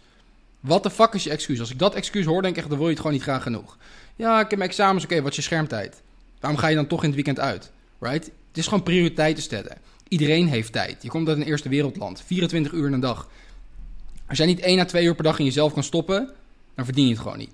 Wat 0.60 0.84
de 0.84 0.90
fuck 0.90 1.14
is 1.14 1.24
je 1.24 1.30
excuus? 1.30 1.60
Als 1.60 1.72
ik 1.72 1.80
dat 1.80 1.96
excuus 1.96 2.26
hoor, 2.26 2.42
denk 2.42 2.54
ik 2.54 2.60
echt, 2.60 2.70
dan 2.70 2.78
wil 2.78 2.88
je 2.88 2.94
het 2.94 3.02
gewoon 3.02 3.16
niet 3.16 3.26
graag 3.26 3.44
genoeg. 3.44 3.78
Ja, 4.16 4.40
ik 4.40 4.50
heb 4.50 4.58
mijn 4.58 4.70
examens, 4.70 5.04
oké, 5.04 5.22
wat 5.22 5.30
is 5.30 5.36
je 5.36 5.42
schermtijd? 5.42 6.02
Waarom 6.40 6.60
ga 6.60 6.68
je 6.68 6.76
dan 6.76 6.88
toch 6.88 7.00
in 7.00 7.06
het 7.06 7.16
weekend 7.16 7.40
uit? 7.40 7.72
Right? 8.00 8.26
Het 8.26 8.58
is 8.58 8.68
gewoon 8.68 8.84
prioriteiten 8.84 9.44
stellen. 9.44 9.78
Iedereen 10.10 10.48
heeft 10.48 10.72
tijd. 10.72 11.04
Je 11.04 11.10
komt 11.10 11.28
uit 11.28 11.38
een 11.38 11.44
eerste 11.44 11.70
wereldland. 11.70 12.24
24 12.26 12.72
uur 12.72 12.86
in 12.86 12.94
een 12.94 13.00
dag. 13.00 13.30
Als 14.28 14.38
jij 14.38 14.48
niet 14.48 14.60
1 14.60 14.80
à 14.80 14.86
2 14.86 15.06
uur 15.06 15.16
per 15.16 15.24
dag 15.24 15.40
in 15.40 15.46
jezelf 15.46 15.74
kan 15.74 15.84
stoppen, 15.84 16.30
dan 16.76 16.86
verdien 16.86 17.06
je 17.06 17.12
het 17.12 17.22
gewoon 17.22 17.38
niet. 17.38 17.52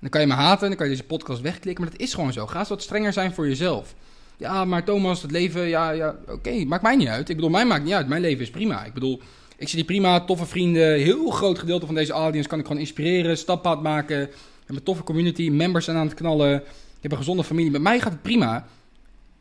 Dan 0.00 0.10
kan 0.10 0.20
je 0.20 0.26
me 0.26 0.32
haten, 0.32 0.68
dan 0.68 0.76
kan 0.76 0.86
je 0.86 0.92
deze 0.92 1.06
podcast 1.06 1.40
wegklikken, 1.40 1.84
maar 1.84 1.92
dat 1.92 2.00
is 2.00 2.14
gewoon 2.14 2.32
zo. 2.32 2.46
Ga 2.46 2.58
eens 2.58 2.68
wat 2.68 2.82
strenger 2.82 3.12
zijn 3.12 3.32
voor 3.32 3.48
jezelf. 3.48 3.94
Ja, 4.36 4.64
maar 4.64 4.84
Thomas, 4.84 5.22
het 5.22 5.30
leven, 5.30 5.68
ja, 5.68 5.90
ja, 5.90 6.16
oké, 6.28 6.64
maakt 6.64 6.82
mij 6.82 6.96
niet 6.96 7.08
uit. 7.08 7.28
Ik 7.28 7.36
bedoel, 7.36 7.50
mij 7.50 7.66
maakt 7.66 7.84
niet 7.84 7.92
uit. 7.92 8.08
Mijn 8.08 8.20
leven 8.20 8.42
is 8.42 8.50
prima. 8.50 8.84
Ik 8.84 8.94
bedoel, 8.94 9.20
ik 9.56 9.68
zie 9.68 9.76
die 9.76 9.86
prima, 9.86 10.20
toffe 10.20 10.46
vrienden. 10.46 10.98
Heel 10.98 11.30
groot 11.30 11.58
gedeelte 11.58 11.86
van 11.86 11.94
deze 11.94 12.12
audience 12.12 12.48
kan 12.48 12.58
ik 12.58 12.66
gewoon 12.66 12.80
inspireren, 12.80 13.38
stappen 13.38 13.82
maken. 13.82 14.18
Heb 14.66 14.76
een 14.76 14.82
toffe 14.82 15.02
community, 15.02 15.48
members 15.48 15.84
zijn 15.84 15.96
aan 15.96 16.06
het 16.06 16.14
knallen. 16.14 16.56
Ik 16.56 17.02
heb 17.02 17.10
een 17.10 17.16
gezonde 17.16 17.44
familie. 17.44 17.70
Met 17.70 17.82
mij 17.82 18.00
gaat 18.00 18.12
het 18.12 18.22
prima. 18.22 18.66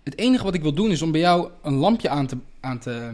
Het 0.10 0.20
enige 0.20 0.44
wat 0.44 0.54
ik 0.54 0.62
wil 0.62 0.74
doen 0.74 0.92
is 0.92 1.02
om 1.02 1.12
bij 1.12 1.22
jou 1.22 1.50
een 1.62 1.74
lampje 1.74 2.10
aan 2.10 2.28
te, 2.28 2.38
aan 2.60 2.80
te 2.80 3.14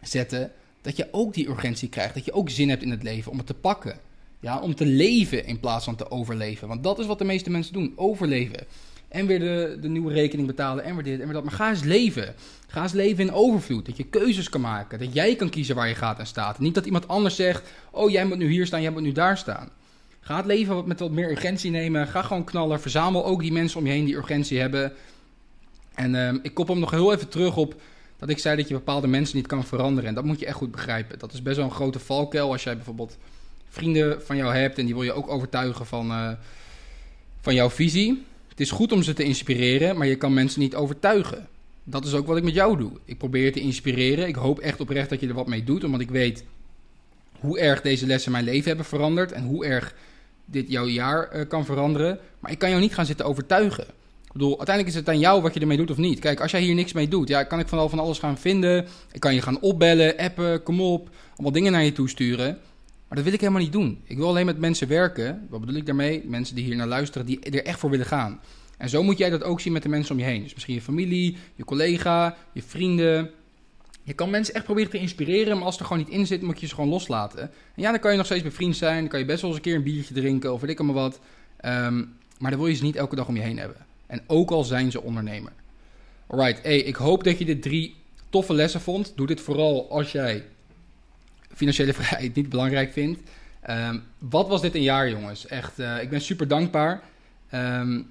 zetten. 0.00 0.52
Dat 0.82 0.96
je 0.96 1.08
ook 1.10 1.34
die 1.34 1.48
urgentie 1.48 1.88
krijgt. 1.88 2.14
Dat 2.14 2.24
je 2.24 2.32
ook 2.32 2.50
zin 2.50 2.68
hebt 2.68 2.82
in 2.82 2.90
het 2.90 3.02
leven 3.02 3.30
om 3.30 3.38
het 3.38 3.46
te 3.46 3.54
pakken. 3.54 3.98
Ja, 4.40 4.58
om 4.58 4.74
te 4.74 4.86
leven 4.86 5.46
in 5.46 5.60
plaats 5.60 5.84
van 5.84 5.96
te 5.96 6.10
overleven. 6.10 6.68
Want 6.68 6.82
dat 6.82 6.98
is 6.98 7.06
wat 7.06 7.18
de 7.18 7.24
meeste 7.24 7.50
mensen 7.50 7.72
doen: 7.72 7.92
overleven. 7.96 8.66
En 9.08 9.26
weer 9.26 9.38
de, 9.38 9.78
de 9.80 9.88
nieuwe 9.88 10.12
rekening 10.12 10.46
betalen. 10.46 10.84
En 10.84 10.94
weer 10.94 11.04
dit 11.04 11.20
en 11.20 11.24
weer 11.24 11.34
dat. 11.34 11.44
Maar 11.44 11.52
ga 11.52 11.70
eens 11.70 11.82
leven. 11.82 12.34
Ga 12.66 12.82
eens 12.82 12.92
leven 12.92 13.24
in 13.24 13.32
overvloed. 13.32 13.86
Dat 13.86 13.96
je 13.96 14.04
keuzes 14.04 14.48
kan 14.48 14.60
maken. 14.60 14.98
Dat 14.98 15.14
jij 15.14 15.36
kan 15.36 15.50
kiezen 15.50 15.74
waar 15.74 15.88
je 15.88 15.94
gaat 15.94 16.18
en 16.18 16.26
staat. 16.26 16.58
Niet 16.58 16.74
dat 16.74 16.86
iemand 16.86 17.08
anders 17.08 17.36
zegt: 17.36 17.70
Oh, 17.90 18.10
jij 18.10 18.24
moet 18.24 18.38
nu 18.38 18.50
hier 18.50 18.66
staan, 18.66 18.82
jij 18.82 18.90
moet 18.90 19.02
nu 19.02 19.12
daar 19.12 19.38
staan. 19.38 19.68
Ga 20.20 20.36
het 20.36 20.46
leven 20.46 20.86
met 20.86 21.00
wat 21.00 21.10
meer 21.10 21.30
urgentie 21.30 21.70
nemen. 21.70 22.06
Ga 22.06 22.22
gewoon 22.22 22.44
knallen. 22.44 22.80
Verzamel 22.80 23.24
ook 23.24 23.40
die 23.40 23.52
mensen 23.52 23.78
om 23.78 23.86
je 23.86 23.92
heen 23.92 24.04
die 24.04 24.16
urgentie 24.16 24.58
hebben. 24.60 24.92
En 25.94 26.14
uh, 26.14 26.34
ik 26.42 26.54
kop 26.54 26.68
hem 26.68 26.78
nog 26.78 26.90
heel 26.90 27.12
even 27.12 27.28
terug 27.28 27.56
op 27.56 27.74
dat 28.18 28.28
ik 28.28 28.38
zei 28.38 28.56
dat 28.56 28.68
je 28.68 28.74
bepaalde 28.74 29.06
mensen 29.06 29.36
niet 29.36 29.46
kan 29.46 29.64
veranderen. 29.64 30.08
En 30.08 30.14
dat 30.14 30.24
moet 30.24 30.40
je 30.40 30.46
echt 30.46 30.56
goed 30.56 30.70
begrijpen. 30.70 31.18
Dat 31.18 31.32
is 31.32 31.42
best 31.42 31.56
wel 31.56 31.64
een 31.64 31.72
grote 31.72 31.98
valkuil 31.98 32.52
als 32.52 32.62
jij 32.62 32.76
bijvoorbeeld 32.76 33.18
vrienden 33.68 34.22
van 34.22 34.36
jou 34.36 34.54
hebt 34.54 34.78
en 34.78 34.84
die 34.84 34.94
wil 34.94 35.02
je 35.02 35.12
ook 35.12 35.30
overtuigen 35.30 35.86
van, 35.86 36.10
uh, 36.10 36.30
van 37.40 37.54
jouw 37.54 37.70
visie. 37.70 38.24
Het 38.48 38.60
is 38.60 38.70
goed 38.70 38.92
om 38.92 39.02
ze 39.02 39.12
te 39.12 39.22
inspireren, 39.22 39.96
maar 39.96 40.06
je 40.06 40.16
kan 40.16 40.34
mensen 40.34 40.60
niet 40.60 40.74
overtuigen. 40.74 41.48
Dat 41.84 42.04
is 42.04 42.14
ook 42.14 42.26
wat 42.26 42.36
ik 42.36 42.42
met 42.42 42.54
jou 42.54 42.78
doe. 42.78 42.92
Ik 43.04 43.18
probeer 43.18 43.44
je 43.44 43.50
te 43.50 43.60
inspireren. 43.60 44.28
Ik 44.28 44.34
hoop 44.34 44.58
echt 44.58 44.80
oprecht 44.80 45.10
dat 45.10 45.20
je 45.20 45.28
er 45.28 45.34
wat 45.34 45.46
mee 45.46 45.64
doet, 45.64 45.84
omdat 45.84 46.00
ik 46.00 46.10
weet 46.10 46.44
hoe 47.38 47.58
erg 47.58 47.80
deze 47.80 48.06
lessen 48.06 48.32
mijn 48.32 48.44
leven 48.44 48.68
hebben 48.68 48.86
veranderd 48.86 49.32
en 49.32 49.44
hoe 49.44 49.64
erg 49.64 49.94
dit 50.44 50.70
jouw 50.70 50.86
jaar 50.86 51.36
uh, 51.36 51.48
kan 51.48 51.64
veranderen. 51.64 52.18
Maar 52.40 52.50
ik 52.50 52.58
kan 52.58 52.68
jou 52.68 52.80
niet 52.80 52.94
gaan 52.94 53.06
zitten 53.06 53.26
overtuigen. 53.26 53.86
Ik 54.32 54.38
bedoel, 54.38 54.56
uiteindelijk 54.56 54.96
is 54.96 55.00
het 55.00 55.08
aan 55.08 55.18
jou 55.18 55.42
wat 55.42 55.54
je 55.54 55.60
ermee 55.60 55.76
doet 55.76 55.90
of 55.90 55.96
niet. 55.96 56.18
Kijk, 56.18 56.40
als 56.40 56.50
jij 56.50 56.60
hier 56.60 56.74
niks 56.74 56.92
mee 56.92 57.08
doet, 57.08 57.28
ja, 57.28 57.42
kan 57.42 57.58
ik 57.58 57.68
van 57.68 57.78
al 57.78 57.88
van 57.88 57.98
alles 57.98 58.18
gaan 58.18 58.38
vinden. 58.38 58.86
Ik 59.12 59.20
kan 59.20 59.34
je 59.34 59.42
gaan 59.42 59.60
opbellen, 59.60 60.16
appen, 60.16 60.62
kom 60.62 60.80
op. 60.80 61.10
Allemaal 61.32 61.52
dingen 61.52 61.72
naar 61.72 61.84
je 61.84 61.92
toe 61.92 62.08
sturen. 62.08 62.58
Maar 63.08 63.16
dat 63.16 63.24
wil 63.24 63.32
ik 63.32 63.40
helemaal 63.40 63.62
niet 63.62 63.72
doen. 63.72 64.00
Ik 64.04 64.16
wil 64.16 64.28
alleen 64.28 64.46
met 64.46 64.58
mensen 64.58 64.88
werken. 64.88 65.46
Wat 65.50 65.60
bedoel 65.60 65.76
ik 65.76 65.86
daarmee? 65.86 66.22
Mensen 66.26 66.54
die 66.54 66.64
hier 66.64 66.76
naar 66.76 66.86
luisteren, 66.86 67.26
die 67.26 67.40
er 67.40 67.64
echt 67.64 67.78
voor 67.78 67.90
willen 67.90 68.06
gaan. 68.06 68.40
En 68.78 68.88
zo 68.88 69.02
moet 69.02 69.18
jij 69.18 69.30
dat 69.30 69.42
ook 69.42 69.60
zien 69.60 69.72
met 69.72 69.82
de 69.82 69.88
mensen 69.88 70.14
om 70.14 70.20
je 70.20 70.26
heen. 70.26 70.42
Dus 70.42 70.52
misschien 70.52 70.74
je 70.74 70.82
familie, 70.82 71.36
je 71.54 71.64
collega, 71.64 72.36
je 72.52 72.62
vrienden. 72.62 73.30
Je 74.02 74.12
kan 74.12 74.30
mensen 74.30 74.54
echt 74.54 74.64
proberen 74.64 74.90
te 74.90 74.98
inspireren, 74.98 75.56
maar 75.56 75.66
als 75.66 75.78
er 75.78 75.84
gewoon 75.84 76.02
niet 76.02 76.12
in 76.12 76.26
zit, 76.26 76.42
moet 76.42 76.60
je 76.60 76.66
ze 76.66 76.74
gewoon 76.74 76.90
loslaten. 76.90 77.40
En 77.40 77.82
ja, 77.82 77.90
dan 77.90 78.00
kan 78.00 78.10
je 78.10 78.16
nog 78.16 78.26
steeds 78.26 78.42
bevriend 78.42 78.76
zijn. 78.76 79.00
Dan 79.00 79.08
kan 79.08 79.18
je 79.18 79.24
best 79.24 79.40
wel 79.40 79.50
eens 79.50 79.58
een 79.58 79.64
keer 79.64 79.76
een 79.76 79.82
biertje 79.82 80.14
drinken 80.14 80.52
of 80.52 80.60
weet 80.60 80.70
ik 80.70 80.80
allemaal 80.80 81.02
wat. 81.02 81.20
Um, 81.64 82.16
maar 82.38 82.50
dan 82.50 82.60
wil 82.60 82.68
je 82.68 82.74
ze 82.74 82.82
niet 82.82 82.96
elke 82.96 83.16
dag 83.16 83.28
om 83.28 83.36
je 83.36 83.42
heen 83.42 83.58
hebben. 83.58 83.76
En 84.12 84.22
ook 84.26 84.50
al 84.50 84.64
zijn 84.64 84.90
ze 84.90 85.02
ondernemer. 85.02 85.52
Alright, 86.26 86.62
hey, 86.62 86.78
ik 86.78 86.96
hoop 86.96 87.24
dat 87.24 87.38
je 87.38 87.44
dit 87.44 87.62
drie 87.62 87.96
toffe 88.30 88.54
lessen 88.54 88.80
vond. 88.80 89.12
Doe 89.16 89.26
dit 89.26 89.40
vooral 89.40 89.90
als 89.90 90.12
jij 90.12 90.44
financiële 91.54 91.92
vrijheid 92.02 92.34
niet 92.34 92.48
belangrijk 92.48 92.92
vindt. 92.92 93.20
Um, 93.70 94.02
wat 94.18 94.48
was 94.48 94.60
dit 94.60 94.74
een 94.74 94.82
jaar, 94.82 95.10
jongens? 95.10 95.46
Echt, 95.46 95.78
uh, 95.78 96.02
ik 96.02 96.10
ben 96.10 96.20
super 96.20 96.48
dankbaar. 96.48 97.02
Um, 97.54 98.10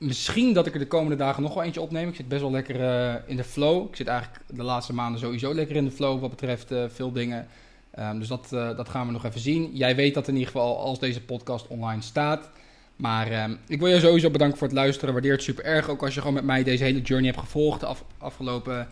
misschien 0.00 0.52
dat 0.52 0.66
ik 0.66 0.72
er 0.72 0.78
de 0.78 0.86
komende 0.86 1.16
dagen 1.16 1.42
nog 1.42 1.54
wel 1.54 1.62
eentje 1.62 1.80
opneem. 1.80 2.08
Ik 2.08 2.14
zit 2.14 2.28
best 2.28 2.40
wel 2.40 2.50
lekker 2.50 2.80
eh, 2.80 3.14
in 3.26 3.36
de 3.36 3.44
flow. 3.44 3.88
Ik 3.88 3.96
zit 3.96 4.06
eigenlijk 4.06 4.40
de 4.46 4.62
laatste 4.62 4.94
maanden 4.94 5.20
sowieso 5.20 5.54
lekker 5.54 5.76
in 5.76 5.84
de 5.84 5.90
flow 5.90 6.20
wat 6.20 6.30
betreft 6.30 6.70
eh, 6.70 6.84
veel 6.88 7.12
dingen. 7.12 7.46
Ehm, 7.90 8.18
dus 8.18 8.28
dat, 8.28 8.52
eh, 8.52 8.76
dat 8.76 8.88
gaan 8.88 9.06
we 9.06 9.12
nog 9.12 9.24
even 9.24 9.40
zien. 9.40 9.70
Jij 9.72 9.96
weet 9.96 10.14
dat 10.14 10.28
in 10.28 10.34
ieder 10.34 10.50
geval 10.50 10.78
als 10.78 10.98
deze 10.98 11.22
podcast 11.22 11.66
online 11.66 12.02
staat. 12.02 12.50
Maar 13.00 13.30
ehm, 13.30 13.54
ik 13.66 13.78
wil 13.80 13.88
je 13.88 14.00
sowieso 14.00 14.30
bedanken 14.30 14.58
voor 14.58 14.66
het 14.66 14.76
luisteren. 14.76 15.12
Waardeer 15.12 15.32
het 15.32 15.42
super 15.42 15.64
erg. 15.64 15.88
Ook 15.88 16.02
als 16.02 16.14
je 16.14 16.20
gewoon 16.20 16.34
met 16.34 16.44
mij 16.44 16.62
deze 16.62 16.84
hele 16.84 17.00
journey 17.00 17.28
hebt 17.28 17.42
gevolgd. 17.42 17.80
De 17.80 17.86
af, 17.86 18.04
afgelopen, 18.18 18.88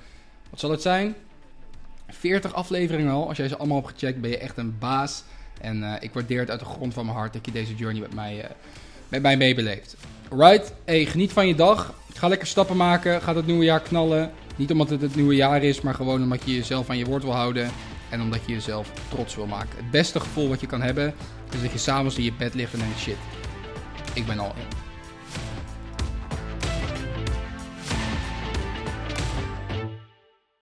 wat 0.50 0.60
zal 0.60 0.70
het 0.70 0.82
zijn? 0.82 1.14
40 2.08 2.54
afleveringen 2.54 3.12
al. 3.12 3.28
Als 3.28 3.36
jij 3.36 3.48
ze 3.48 3.56
allemaal 3.56 3.76
hebt 3.76 3.88
gecheckt, 3.88 4.20
ben 4.20 4.30
je 4.30 4.38
echt 4.38 4.56
een 4.56 4.78
baas. 4.78 5.24
En 5.60 5.98
ik 6.00 6.12
waardeer 6.12 6.40
het 6.40 6.50
uit 6.50 6.60
de 6.60 6.66
grond 6.66 6.94
van 6.94 7.04
mijn 7.04 7.16
hart 7.16 7.32
dat 7.32 7.46
je 7.46 7.52
deze 7.52 7.74
journey 7.74 8.00
met 8.00 8.14
mij, 8.14 8.48
met 9.08 9.22
mij 9.22 9.36
meebeleeft. 9.36 9.96
Alright, 10.28 10.72
hey, 10.84 11.04
geniet 11.04 11.32
van 11.32 11.46
je 11.46 11.54
dag. 11.54 11.94
Ga 12.14 12.28
lekker 12.28 12.46
stappen 12.46 12.76
maken. 12.76 13.22
Ga 13.22 13.34
het 13.34 13.46
nieuwe 13.46 13.64
jaar 13.64 13.80
knallen. 13.80 14.30
Niet 14.56 14.70
omdat 14.70 14.90
het 14.90 15.00
het 15.00 15.16
nieuwe 15.16 15.34
jaar 15.34 15.62
is, 15.62 15.80
maar 15.80 15.94
gewoon 15.94 16.22
omdat 16.22 16.42
je 16.44 16.54
jezelf 16.54 16.90
aan 16.90 16.98
je 16.98 17.04
woord 17.04 17.22
wil 17.22 17.34
houden. 17.34 17.70
En 18.10 18.20
omdat 18.20 18.40
je 18.46 18.52
jezelf 18.52 18.92
trots 19.08 19.34
wil 19.34 19.46
maken. 19.46 19.76
Het 19.76 19.90
beste 19.90 20.20
gevoel 20.20 20.48
wat 20.48 20.60
je 20.60 20.66
kan 20.66 20.82
hebben, 20.82 21.14
is 21.54 21.62
dat 21.62 21.72
je 21.72 21.78
s'avonds 21.78 22.16
in 22.16 22.24
je 22.24 22.32
bed 22.32 22.54
ligt 22.54 22.72
en 22.72 22.78
denkt: 22.78 22.98
shit, 22.98 23.16
ik 24.18 24.26
ben 24.26 24.38
al. 24.38 24.54